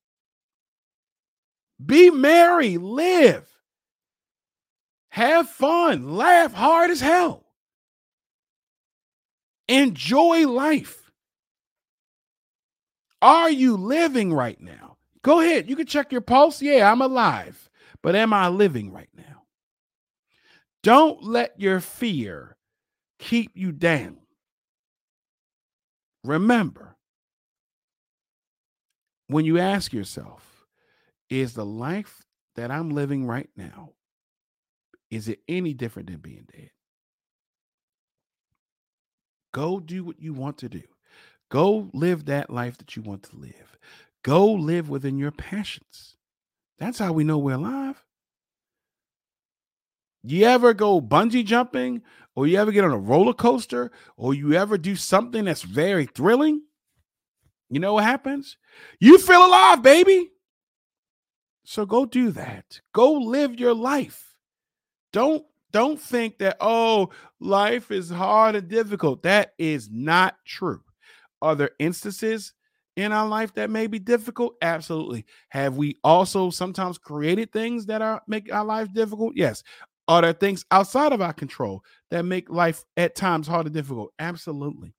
Be 1.83 2.11
merry, 2.11 2.77
live. 2.77 3.49
Have 5.09 5.49
fun, 5.49 6.15
laugh 6.15 6.53
hard 6.53 6.91
as 6.91 6.99
hell. 7.01 7.45
Enjoy 9.67 10.47
life. 10.47 11.04
Are 13.25 13.49
you 13.49 13.75
living 13.75 14.31
right 14.31 14.61
now? 14.61 14.97
Go 15.23 15.39
ahead. 15.39 15.67
You 15.67 15.75
can 15.75 15.87
check 15.87 16.11
your 16.11 16.21
pulse. 16.21 16.61
Yeah, 16.61 16.91
I'm 16.91 17.01
alive. 17.01 17.71
But 18.03 18.15
am 18.15 18.31
I 18.33 18.49
living 18.49 18.91
right 18.91 19.09
now? 19.17 19.45
Don't 20.83 21.23
let 21.23 21.59
your 21.59 21.79
fear 21.79 22.55
keep 23.17 23.49
you 23.55 23.71
down. 23.71 24.17
Remember, 26.23 26.95
when 29.25 29.43
you 29.43 29.57
ask 29.57 29.91
yourself, 29.91 30.67
is 31.27 31.55
the 31.55 31.65
life 31.65 32.21
that 32.55 32.69
I'm 32.69 32.91
living 32.91 33.25
right 33.25 33.49
now, 33.57 33.93
is 35.09 35.29
it 35.29 35.39
any 35.47 35.73
different 35.73 36.11
than 36.11 36.19
being 36.19 36.45
dead? 36.55 36.69
Go 39.51 39.79
do 39.79 40.03
what 40.03 40.21
you 40.21 40.33
want 40.33 40.59
to 40.59 40.69
do. 40.69 40.83
Go 41.55 41.89
live 41.93 42.25
that 42.25 42.49
life 42.49 42.77
that 42.79 42.97
you 42.97 43.01
want 43.01 43.23
to 43.23 43.37
live. 43.37 43.77
Go 44.23 44.45
live 44.45 44.89
within 44.89 45.17
your 45.17 45.31
passions. 45.31 46.17
That's 46.79 46.99
how 46.99 47.13
we 47.13 47.23
know 47.23 47.37
we're 47.37 47.55
alive. 47.55 48.03
You 50.21 50.47
ever 50.47 50.73
go 50.73 50.99
bungee 50.99 51.45
jumping 51.45 52.01
or 52.35 52.45
you 52.45 52.57
ever 52.57 52.73
get 52.73 52.83
on 52.83 52.91
a 52.91 52.97
roller 52.97 53.31
coaster 53.31 53.93
or 54.17 54.33
you 54.33 54.51
ever 54.51 54.77
do 54.77 54.97
something 54.97 55.45
that's 55.45 55.61
very 55.61 56.05
thrilling? 56.05 56.61
You 57.69 57.79
know 57.79 57.93
what 57.93 58.03
happens? 58.03 58.57
You 58.99 59.17
feel 59.17 59.45
alive, 59.45 59.81
baby. 59.81 60.31
So 61.63 61.85
go 61.85 62.05
do 62.05 62.31
that. 62.31 62.81
Go 62.91 63.13
live 63.13 63.57
your 63.57 63.73
life. 63.73 64.35
Don't 65.13 65.45
don't 65.71 66.01
think 66.01 66.39
that 66.39 66.57
oh, 66.59 67.11
life 67.39 67.91
is 67.91 68.09
hard 68.09 68.55
and 68.55 68.67
difficult. 68.67 69.23
That 69.23 69.53
is 69.57 69.89
not 69.89 70.35
true. 70.43 70.81
Are 71.41 71.55
there 71.55 71.71
instances 71.79 72.53
in 72.95 73.11
our 73.11 73.27
life 73.27 73.53
that 73.55 73.69
may 73.69 73.87
be 73.87 73.99
difficult? 73.99 74.55
Absolutely. 74.61 75.25
Have 75.49 75.77
we 75.77 75.97
also 76.03 76.49
sometimes 76.49 76.97
created 76.97 77.51
things 77.51 77.85
that 77.87 78.01
are 78.01 78.21
make 78.27 78.51
our 78.53 78.65
life 78.65 78.91
difficult? 78.93 79.33
Yes. 79.35 79.63
Are 80.07 80.21
there 80.21 80.33
things 80.33 80.65
outside 80.71 81.13
of 81.13 81.21
our 81.21 81.33
control 81.33 81.83
that 82.11 82.25
make 82.25 82.49
life 82.49 82.85
at 82.95 83.15
times 83.15 83.47
hard 83.47 83.65
and 83.65 83.73
difficult? 83.73 84.13
Absolutely. 84.19 84.93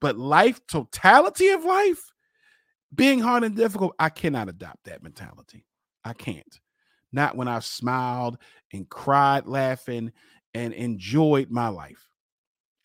But 0.00 0.18
life, 0.18 0.60
totality 0.66 1.48
of 1.48 1.64
life, 1.64 2.02
being 2.94 3.20
hard 3.20 3.44
and 3.44 3.54
difficult, 3.54 3.94
I 3.98 4.08
cannot 4.08 4.48
adopt 4.48 4.84
that 4.84 5.02
mentality. 5.02 5.66
I 6.04 6.14
can't. 6.14 6.60
Not 7.12 7.36
when 7.36 7.48
I've 7.48 7.64
smiled 7.64 8.38
and 8.72 8.88
cried, 8.88 9.46
laughing, 9.46 10.12
and 10.54 10.72
enjoyed 10.72 11.50
my 11.50 11.68
life. 11.68 12.09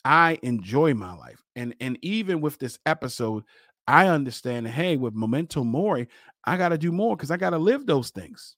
I 0.06 0.38
enjoy 0.44 0.94
my 0.94 1.14
life. 1.16 1.44
And 1.56 1.76
and 1.82 1.98
even 2.02 2.40
with 2.40 2.60
this 2.60 2.80
episode, 2.86 3.44
I 3.88 4.08
understand, 4.08 4.68
hey, 4.68 4.98
with 4.98 5.16
Memento 5.16 5.64
Mori, 5.64 6.08
I 6.46 6.58
got 6.58 6.70
to 6.70 6.78
do 6.78 6.92
more 6.92 7.16
because 7.18 7.32
I 7.32 7.38
got 7.38 7.50
to 7.52 7.58
live 7.58 7.86
those 7.86 8.12
things. 8.12 8.56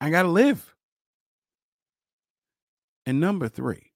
I 0.00 0.10
got 0.10 0.22
to 0.22 0.28
live. 0.28 0.74
And 3.06 3.20
number 3.20 3.48
three, 3.48 3.92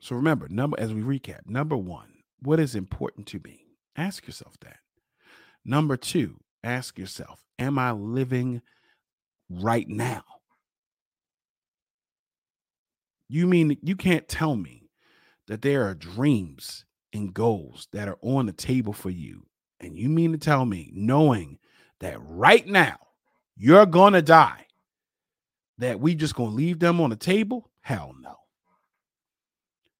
so 0.00 0.16
remember, 0.16 0.48
number 0.48 0.78
as 0.78 0.92
we 0.92 1.02
recap, 1.02 1.46
number 1.46 1.76
one, 1.76 2.12
what 2.42 2.58
is 2.58 2.74
important 2.74 3.28
to 3.28 3.40
me? 3.44 3.64
Ask 3.96 4.26
yourself 4.26 4.54
that. 4.60 4.78
Number 5.64 5.96
two, 5.96 6.40
ask 6.64 6.98
yourself, 6.98 7.40
am 7.58 7.78
I 7.78 7.92
living 7.92 8.60
right 9.48 9.88
now? 9.88 10.24
You 13.34 13.48
mean 13.48 13.76
you 13.82 13.96
can't 13.96 14.28
tell 14.28 14.54
me 14.54 14.88
that 15.48 15.60
there 15.60 15.88
are 15.88 15.94
dreams 15.94 16.84
and 17.12 17.34
goals 17.34 17.88
that 17.90 18.06
are 18.06 18.18
on 18.22 18.46
the 18.46 18.52
table 18.52 18.92
for 18.92 19.10
you? 19.10 19.44
And 19.80 19.98
you 19.98 20.08
mean 20.08 20.30
to 20.30 20.38
tell 20.38 20.64
me, 20.64 20.92
knowing 20.94 21.58
that 21.98 22.16
right 22.20 22.64
now 22.64 22.96
you're 23.56 23.86
going 23.86 24.12
to 24.12 24.22
die, 24.22 24.66
that 25.78 25.98
we 25.98 26.14
just 26.14 26.36
going 26.36 26.50
to 26.50 26.54
leave 26.54 26.78
them 26.78 27.00
on 27.00 27.10
the 27.10 27.16
table? 27.16 27.72
Hell 27.80 28.14
no. 28.20 28.36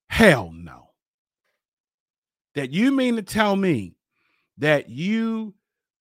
Hell 0.08 0.52
no. 0.54 0.90
That 2.54 2.70
you 2.70 2.92
mean 2.92 3.16
to 3.16 3.22
tell 3.22 3.56
me 3.56 3.96
that 4.58 4.88
you 4.88 5.54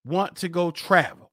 want 0.06 0.36
to 0.36 0.50
go 0.50 0.70
travel, 0.70 1.32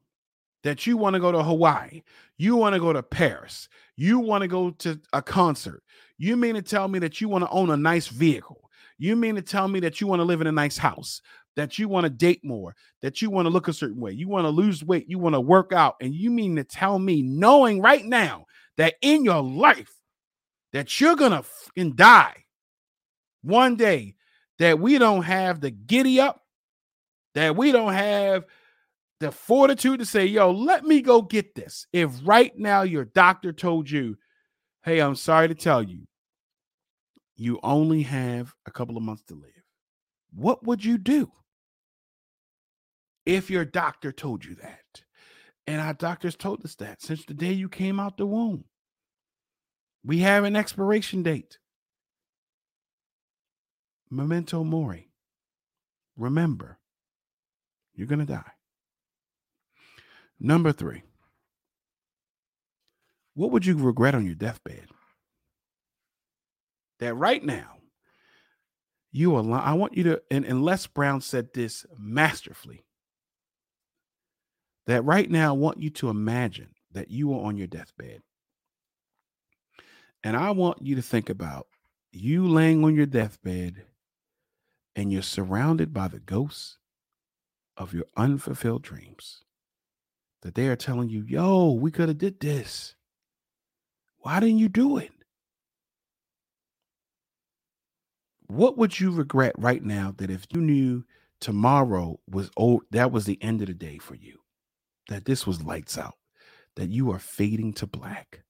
that 0.62 0.86
you 0.86 0.96
want 0.96 1.12
to 1.12 1.20
go 1.20 1.30
to 1.30 1.42
Hawaii, 1.42 2.04
you 2.38 2.56
want 2.56 2.74
to 2.74 2.80
go 2.80 2.90
to 2.90 3.02
Paris, 3.02 3.68
you 4.00 4.18
want 4.18 4.40
to 4.40 4.48
go 4.48 4.70
to 4.70 4.98
a 5.12 5.20
concert. 5.20 5.82
You 6.16 6.34
mean 6.34 6.54
to 6.54 6.62
tell 6.62 6.88
me 6.88 6.98
that 7.00 7.20
you 7.20 7.28
want 7.28 7.44
to 7.44 7.50
own 7.50 7.68
a 7.68 7.76
nice 7.76 8.08
vehicle? 8.08 8.70
You 8.96 9.14
mean 9.14 9.34
to 9.34 9.42
tell 9.42 9.68
me 9.68 9.78
that 9.80 10.00
you 10.00 10.06
want 10.06 10.20
to 10.20 10.24
live 10.24 10.40
in 10.40 10.46
a 10.46 10.52
nice 10.52 10.78
house, 10.78 11.20
that 11.56 11.78
you 11.78 11.86
want 11.86 12.04
to 12.04 12.10
date 12.10 12.40
more, 12.42 12.74
that 13.02 13.20
you 13.20 13.28
want 13.28 13.44
to 13.44 13.50
look 13.50 13.68
a 13.68 13.74
certain 13.74 14.00
way, 14.00 14.12
you 14.12 14.26
want 14.26 14.46
to 14.46 14.50
lose 14.50 14.82
weight, 14.82 15.04
you 15.06 15.18
want 15.18 15.34
to 15.34 15.40
work 15.40 15.74
out, 15.74 15.96
and 16.00 16.14
you 16.14 16.30
mean 16.30 16.56
to 16.56 16.64
tell 16.64 16.98
me, 16.98 17.20
knowing 17.20 17.82
right 17.82 18.04
now 18.04 18.46
that 18.78 18.94
in 19.02 19.22
your 19.22 19.42
life 19.42 19.92
that 20.72 20.98
you're 20.98 21.16
gonna 21.16 21.42
fucking 21.42 21.94
die 21.94 22.44
one 23.42 23.76
day, 23.76 24.14
that 24.58 24.80
we 24.80 24.96
don't 24.96 25.24
have 25.24 25.60
the 25.60 25.70
giddy 25.70 26.20
up, 26.20 26.40
that 27.34 27.54
we 27.54 27.70
don't 27.70 27.92
have 27.92 28.46
the 29.20 29.30
fortitude 29.30 30.00
to 30.00 30.06
say, 30.06 30.24
yo, 30.24 30.50
let 30.50 30.84
me 30.84 31.02
go 31.02 31.22
get 31.22 31.54
this. 31.54 31.86
If 31.92 32.10
right 32.24 32.52
now 32.58 32.82
your 32.82 33.04
doctor 33.04 33.52
told 33.52 33.90
you, 33.90 34.16
hey, 34.82 35.00
I'm 35.00 35.14
sorry 35.14 35.48
to 35.48 35.54
tell 35.54 35.82
you, 35.82 36.06
you 37.36 37.60
only 37.62 38.02
have 38.02 38.54
a 38.66 38.70
couple 38.70 38.96
of 38.96 39.02
months 39.02 39.22
to 39.28 39.34
live, 39.34 39.50
what 40.32 40.64
would 40.64 40.84
you 40.84 40.98
do 40.98 41.30
if 43.26 43.50
your 43.50 43.64
doctor 43.64 44.10
told 44.10 44.44
you 44.44 44.54
that? 44.56 45.02
And 45.66 45.80
our 45.80 45.94
doctors 45.94 46.34
told 46.34 46.64
us 46.64 46.74
that 46.76 47.02
since 47.02 47.24
the 47.24 47.34
day 47.34 47.52
you 47.52 47.68
came 47.68 48.00
out 48.00 48.16
the 48.16 48.26
womb. 48.26 48.64
We 50.04 50.20
have 50.20 50.44
an 50.44 50.56
expiration 50.56 51.22
date. 51.22 51.58
Memento 54.10 54.64
mori. 54.64 55.10
Remember, 56.16 56.78
you're 57.94 58.06
going 58.08 58.18
to 58.18 58.24
die. 58.24 58.50
Number 60.40 60.72
three, 60.72 61.02
what 63.34 63.50
would 63.50 63.66
you 63.66 63.76
regret 63.76 64.14
on 64.14 64.24
your 64.24 64.34
deathbed? 64.34 64.86
That 66.98 67.14
right 67.14 67.44
now, 67.44 67.76
you 69.12 69.36
are, 69.36 69.60
I 69.60 69.74
want 69.74 69.96
you 69.96 70.04
to, 70.04 70.22
and, 70.30 70.44
and 70.44 70.64
Les 70.64 70.86
Brown 70.86 71.20
said 71.20 71.52
this 71.52 71.84
masterfully. 71.98 72.84
That 74.86 75.04
right 75.04 75.30
now, 75.30 75.50
I 75.50 75.56
want 75.58 75.80
you 75.82 75.90
to 75.90 76.08
imagine 76.08 76.70
that 76.92 77.10
you 77.10 77.32
are 77.34 77.44
on 77.44 77.56
your 77.56 77.66
deathbed. 77.66 78.22
And 80.24 80.36
I 80.36 80.50
want 80.50 80.82
you 80.82 80.96
to 80.96 81.02
think 81.02 81.28
about 81.30 81.66
you 82.12 82.48
laying 82.48 82.84
on 82.84 82.94
your 82.94 83.06
deathbed 83.06 83.84
and 84.96 85.12
you're 85.12 85.22
surrounded 85.22 85.94
by 85.94 86.08
the 86.08 86.18
ghosts 86.18 86.78
of 87.76 87.94
your 87.94 88.04
unfulfilled 88.16 88.82
dreams. 88.82 89.44
That 90.42 90.54
they 90.54 90.68
are 90.68 90.76
telling 90.76 91.10
you, 91.10 91.22
yo, 91.22 91.72
we 91.72 91.90
could 91.90 92.08
have 92.08 92.18
did 92.18 92.40
this. 92.40 92.94
Why 94.18 94.40
didn't 94.40 94.58
you 94.58 94.68
do 94.68 94.96
it? 94.96 95.12
What 98.46 98.78
would 98.78 98.98
you 98.98 99.12
regret 99.12 99.54
right 99.58 99.82
now 99.82 100.14
that 100.16 100.30
if 100.30 100.46
you 100.50 100.60
knew 100.60 101.04
tomorrow 101.40 102.18
was 102.28 102.50
old, 102.56 102.82
that 102.90 103.12
was 103.12 103.24
the 103.24 103.40
end 103.42 103.60
of 103.60 103.68
the 103.68 103.74
day 103.74 103.98
for 103.98 104.14
you? 104.14 104.38
That 105.08 105.24
this 105.24 105.46
was 105.46 105.62
lights 105.62 105.98
out, 105.98 106.16
that 106.76 106.88
you 106.88 107.10
are 107.12 107.18
fading 107.18 107.74
to 107.74 107.86
black 107.86 108.42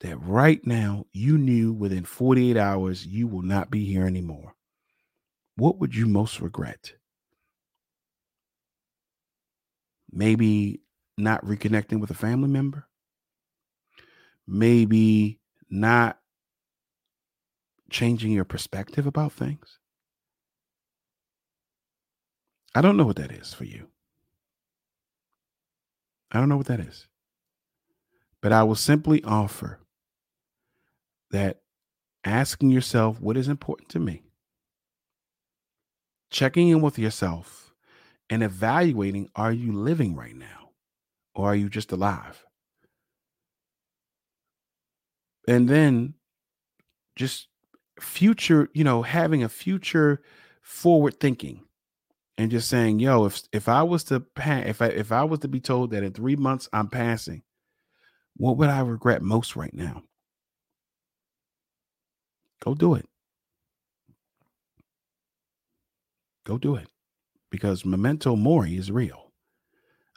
that 0.00 0.16
right 0.22 0.66
now 0.66 1.04
you 1.12 1.36
knew 1.38 1.72
within 1.72 2.04
48 2.04 2.56
hours 2.56 3.06
you 3.06 3.26
will 3.26 3.42
not 3.42 3.70
be 3.70 3.84
here 3.84 4.06
anymore, 4.06 4.54
what 5.56 5.78
would 5.78 5.94
you 5.94 6.06
most 6.06 6.40
regret? 6.40 6.94
Maybe 10.20 10.82
not 11.16 11.42
reconnecting 11.44 11.98
with 11.98 12.10
a 12.10 12.14
family 12.14 12.48
member? 12.48 12.86
maybe 14.50 15.38
not 15.70 16.18
changing 17.88 18.32
your 18.32 18.44
perspective 18.44 19.06
about 19.06 19.32
things. 19.32 19.78
I 22.74 22.82
don't 22.82 22.96
know 22.96 23.06
what 23.06 23.16
that 23.16 23.32
is 23.32 23.54
for 23.54 23.64
you. 23.64 23.86
I 26.32 26.38
don't 26.38 26.48
know 26.48 26.56
what 26.56 26.66
that 26.66 26.80
is. 26.80 27.06
But 28.40 28.52
I 28.52 28.64
will 28.64 28.74
simply 28.74 29.22
offer 29.24 29.80
that 31.30 31.60
asking 32.24 32.70
yourself 32.70 33.20
what 33.20 33.36
is 33.36 33.48
important 33.48 33.88
to 33.90 34.00
me, 34.00 34.22
checking 36.30 36.68
in 36.68 36.80
with 36.80 36.98
yourself, 36.98 37.69
and 38.30 38.42
evaluating 38.42 39.28
are 39.36 39.52
you 39.52 39.72
living 39.72 40.14
right 40.16 40.36
now 40.36 40.70
or 41.34 41.48
are 41.48 41.56
you 41.56 41.68
just 41.68 41.92
alive? 41.92 42.44
And 45.48 45.68
then 45.68 46.14
just 47.16 47.48
future, 48.00 48.68
you 48.72 48.84
know, 48.84 49.02
having 49.02 49.42
a 49.42 49.48
future 49.48 50.22
forward 50.62 51.20
thinking 51.20 51.64
and 52.38 52.50
just 52.50 52.68
saying, 52.68 53.00
yo, 53.00 53.26
if 53.26 53.42
if 53.52 53.68
I 53.68 53.82
was 53.82 54.04
to 54.04 54.20
pass, 54.20 54.64
if 54.66 54.82
I 54.82 54.86
if 54.88 55.12
I 55.12 55.24
was 55.24 55.40
to 55.40 55.48
be 55.48 55.60
told 55.60 55.90
that 55.90 56.02
in 56.04 56.12
three 56.12 56.36
months 56.36 56.68
I'm 56.72 56.88
passing, 56.88 57.42
what 58.36 58.56
would 58.58 58.70
I 58.70 58.80
regret 58.80 59.22
most 59.22 59.56
right 59.56 59.74
now? 59.74 60.04
Go 62.60 62.74
do 62.74 62.94
it. 62.94 63.06
Go 66.44 66.58
do 66.58 66.76
it. 66.76 66.89
Because 67.50 67.84
memento 67.84 68.36
mori 68.36 68.76
is 68.76 68.90
real. 68.90 69.30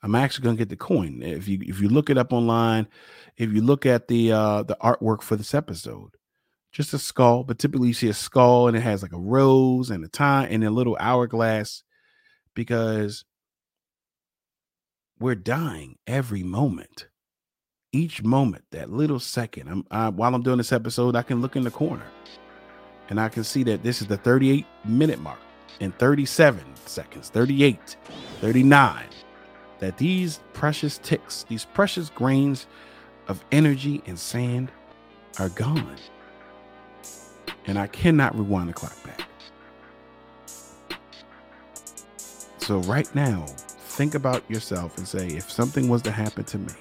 I'm 0.03 0.15
actually 0.15 0.43
gonna 0.43 0.57
get 0.57 0.69
the 0.69 0.75
coin. 0.75 1.21
If 1.23 1.47
you 1.47 1.59
if 1.61 1.79
you 1.79 1.87
look 1.87 2.09
it 2.09 2.17
up 2.17 2.33
online, 2.33 2.87
if 3.37 3.53
you 3.53 3.61
look 3.61 3.85
at 3.85 4.07
the 4.09 4.33
uh 4.33 4.63
the 4.63 4.77
artwork 4.81 5.21
for 5.21 5.37
this 5.37 5.53
episode, 5.53 6.11
just 6.73 6.93
a 6.93 6.99
skull, 6.99 7.43
but 7.43 7.57
typically 7.57 7.87
you 7.87 7.93
see 7.93 8.09
a 8.09 8.13
skull 8.13 8.67
and 8.67 8.75
it 8.75 8.81
has 8.81 9.01
like 9.01 9.13
a 9.13 9.19
rose 9.19 9.89
and 9.89 10.03
a 10.03 10.09
time 10.09 10.49
and 10.51 10.63
a 10.63 10.69
little 10.69 10.97
hourglass 10.99 11.83
because 12.53 13.23
we're 15.19 15.35
dying 15.35 15.97
every 16.05 16.43
moment. 16.43 17.07
Each 17.93 18.23
moment, 18.23 18.65
that 18.71 18.89
little 18.89 19.19
second. 19.19 19.69
I'm 19.69 19.85
I, 19.89 20.09
while 20.09 20.35
I'm 20.35 20.41
doing 20.41 20.57
this 20.57 20.73
episode, 20.73 21.15
I 21.15 21.21
can 21.21 21.41
look 21.41 21.55
in 21.55 21.63
the 21.63 21.71
corner 21.71 22.07
and 23.09 23.21
I 23.21 23.29
can 23.29 23.43
see 23.43 23.63
that 23.63 23.83
this 23.83 24.01
is 24.01 24.07
the 24.07 24.17
38 24.17 24.65
minute 24.83 25.19
mark 25.19 25.39
in 25.79 25.91
37 25.93 26.63
seconds, 26.85 27.29
38, 27.29 27.97
39. 28.41 29.05
That 29.79 29.97
these 29.97 30.39
precious 30.53 30.97
ticks, 30.97 31.45
these 31.49 31.65
precious 31.65 32.09
grains 32.09 32.67
of 33.27 33.43
energy 33.51 34.01
and 34.05 34.17
sand 34.17 34.71
are 35.39 35.49
gone. 35.49 35.97
And 37.65 37.77
I 37.77 37.87
cannot 37.87 38.35
rewind 38.35 38.69
the 38.69 38.73
clock 38.73 38.95
back. 39.03 39.21
So, 42.59 42.79
right 42.79 43.13
now, 43.13 43.45
think 43.77 44.15
about 44.15 44.49
yourself 44.49 44.97
and 44.97 45.07
say 45.07 45.27
if 45.27 45.51
something 45.51 45.89
was 45.89 46.01
to 46.03 46.11
happen 46.11 46.45
to 46.45 46.57
me 46.57 46.73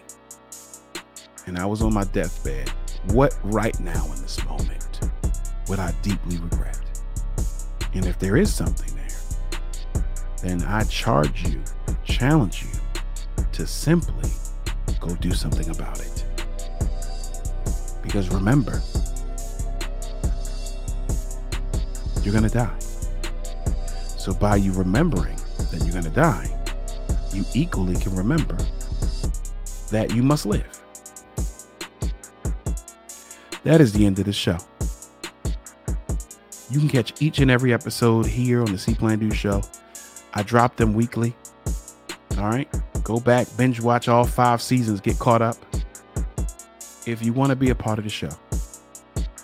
and 1.47 1.59
I 1.59 1.67
was 1.67 1.83
on 1.83 1.93
my 1.93 2.05
deathbed, 2.05 2.69
what 3.09 3.37
right 3.43 3.79
now 3.81 4.05
in 4.05 4.23
this 4.23 4.45
moment 4.45 5.01
would 5.69 5.81
I 5.81 5.93
deeply 6.03 6.37
regret? 6.39 6.79
And 7.95 8.07
if 8.07 8.19
there 8.19 8.37
is 8.37 8.53
something 8.53 8.95
there, 8.97 10.03
then 10.43 10.63
I 10.63 10.85
charge 10.85 11.47
you, 11.49 11.63
challenge 12.05 12.65
you 12.65 13.45
to 13.53 13.67
simply 13.67 14.31
go 15.01 15.15
do 15.17 15.33
something 15.33 15.69
about 15.71 16.01
it. 16.01 16.25
Because 18.03 18.31
remember, 18.31 18.81
you're 22.23 22.33
going 22.33 22.49
to 22.49 22.55
die. 22.55 22.79
So, 24.17 24.33
by 24.33 24.57
you 24.57 24.73
remembering 24.73 25.37
that 25.71 25.83
you're 25.83 25.93
going 25.93 26.05
to 26.05 26.11
die, 26.11 26.49
you 27.33 27.45
equally 27.55 27.97
can 27.97 28.15
remember 28.15 28.57
that 29.91 30.15
you 30.15 30.23
must 30.23 30.47
live. 30.47 30.81
That 33.65 33.81
is 33.81 33.93
the 33.93 34.07
end 34.07 34.19
of 34.19 34.27
the 34.27 34.33
show. 34.33 34.59
You 36.73 36.79
can 36.79 36.89
catch 36.89 37.21
each 37.21 37.41
and 37.41 37.51
every 37.51 37.75
episode 37.75 38.25
here 38.25 38.61
on 38.61 38.73
the 38.73 38.79
See 38.79 38.95
Plan 38.95 39.19
Do 39.19 39.31
Show. 39.31 39.61
I 40.33 40.43
drop 40.43 40.77
them 40.77 40.95
weekly. 40.95 41.37
All 42.39 42.49
right. 42.49 42.67
Go 43.05 43.21
back, 43.21 43.47
binge 43.59 43.79
watch 43.79 44.09
all 44.09 44.25
five 44.25 44.63
seasons, 44.63 44.99
get 44.99 45.19
caught 45.19 45.43
up. 45.43 45.57
If 47.05 47.23
you 47.23 47.35
want 47.35 47.51
to 47.51 47.57
be 47.57 47.69
a 47.69 47.75
part 47.75 47.99
of 47.99 48.05
the 48.05 48.11
show, 48.11 48.31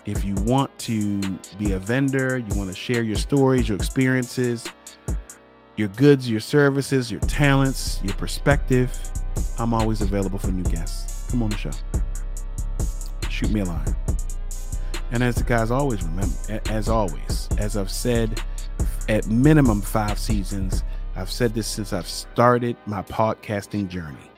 if 0.07 0.24
you 0.24 0.37
want 0.37 0.76
to 0.79 1.20
be 1.59 1.72
a 1.72 1.79
vendor, 1.79 2.39
you 2.39 2.57
want 2.57 2.70
to 2.70 2.74
share 2.74 3.03
your 3.03 3.16
stories, 3.16 3.68
your 3.68 3.76
experiences, 3.76 4.66
your 5.76 5.89
goods, 5.89 6.31
your 6.31 6.41
services, 6.41 7.11
your 7.11 7.20
talents, 7.20 8.01
your 8.03 8.14
perspective, 8.14 8.91
I'm 9.59 9.74
always 9.74 10.01
available 10.01 10.39
for 10.39 10.49
new 10.49 10.64
guests. 10.70 11.31
Come 11.31 11.43
on 11.43 11.51
the 11.51 11.59
show. 11.59 11.72
Shoot 13.29 13.51
me 13.51 13.61
a 13.61 13.64
line. 13.66 13.95
And 15.11 15.23
as 15.23 15.37
the 15.37 15.45
guys 15.45 15.71
always 15.71 16.03
remember, 16.03 16.35
as 16.71 16.89
always, 16.89 17.49
as 17.59 17.77
I've 17.77 17.91
said, 17.91 18.43
at 19.09 19.27
minimum 19.27 19.81
five 19.81 20.19
seasons, 20.19 20.85
I've 21.17 21.31
said 21.31 21.55
this 21.55 21.67
since 21.67 21.93
I've 21.93 22.07
started 22.07 22.77
my 22.87 23.03
podcasting 23.03 23.89
journey. 23.89 24.31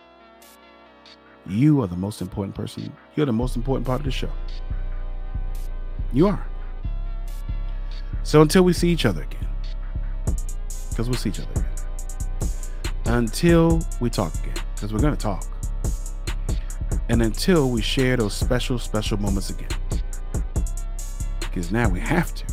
You 1.46 1.82
are 1.82 1.86
the 1.86 1.96
most 1.96 2.20
important 2.20 2.54
person. 2.54 2.92
You're 3.16 3.26
the 3.26 3.32
most 3.32 3.56
important 3.56 3.86
part 3.86 4.00
of 4.00 4.04
the 4.04 4.12
show. 4.12 4.30
You 6.12 6.28
are. 6.28 6.46
So 8.22 8.42
until 8.42 8.62
we 8.62 8.72
see 8.72 8.90
each 8.90 9.06
other 9.06 9.22
again, 9.22 9.48
because 10.90 11.08
we'll 11.08 11.18
see 11.18 11.30
each 11.30 11.40
other 11.40 11.50
again. 11.52 11.66
Until 13.06 13.80
we 13.98 14.08
talk 14.08 14.32
again, 14.36 14.54
because 14.74 14.92
we're 14.92 15.00
going 15.00 15.16
to 15.16 15.20
talk. 15.20 15.44
And 17.08 17.22
until 17.22 17.70
we 17.70 17.82
share 17.82 18.16
those 18.16 18.34
special, 18.34 18.78
special 18.78 19.18
moments 19.18 19.50
again. 19.50 19.68
Because 21.50 21.72
now 21.72 21.88
we 21.88 22.00
have 22.00 22.32
to. 22.34 22.44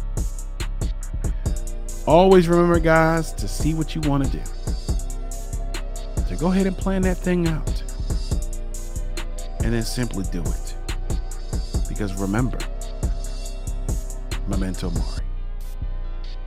Always 2.07 2.47
remember, 2.47 2.79
guys, 2.79 3.31
to 3.33 3.47
see 3.47 3.73
what 3.73 3.93
you 3.93 4.01
want 4.01 4.25
to 4.25 4.29
do. 4.31 4.41
So 6.27 6.35
go 6.37 6.51
ahead 6.51 6.65
and 6.65 6.75
plan 6.75 7.03
that 7.03 7.17
thing 7.17 7.47
out. 7.47 7.83
And 9.63 9.73
then 9.73 9.83
simply 9.83 10.25
do 10.31 10.41
it. 10.41 10.75
Because 11.87 12.13
remember, 12.15 12.57
memento 14.47 14.89
mori. 14.89 15.23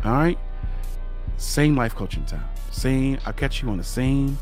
All 0.05 0.13
right? 0.13 0.39
Same 1.37 1.77
life 1.77 1.95
coaching 1.95 2.25
time. 2.25 2.45
Same, 2.71 3.19
I'll 3.27 3.33
catch 3.33 3.63
you 3.63 3.69
on 3.69 3.77
the 3.77 3.85
same 3.85 4.39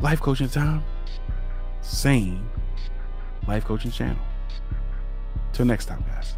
life 0.00 0.20
coaching 0.20 0.48
time. 0.48 0.84
Same 1.80 2.48
life 3.48 3.64
coaching 3.64 3.90
channel. 3.90 4.22
Till 5.52 5.64
next 5.64 5.86
time, 5.86 6.04
guys. 6.08 6.34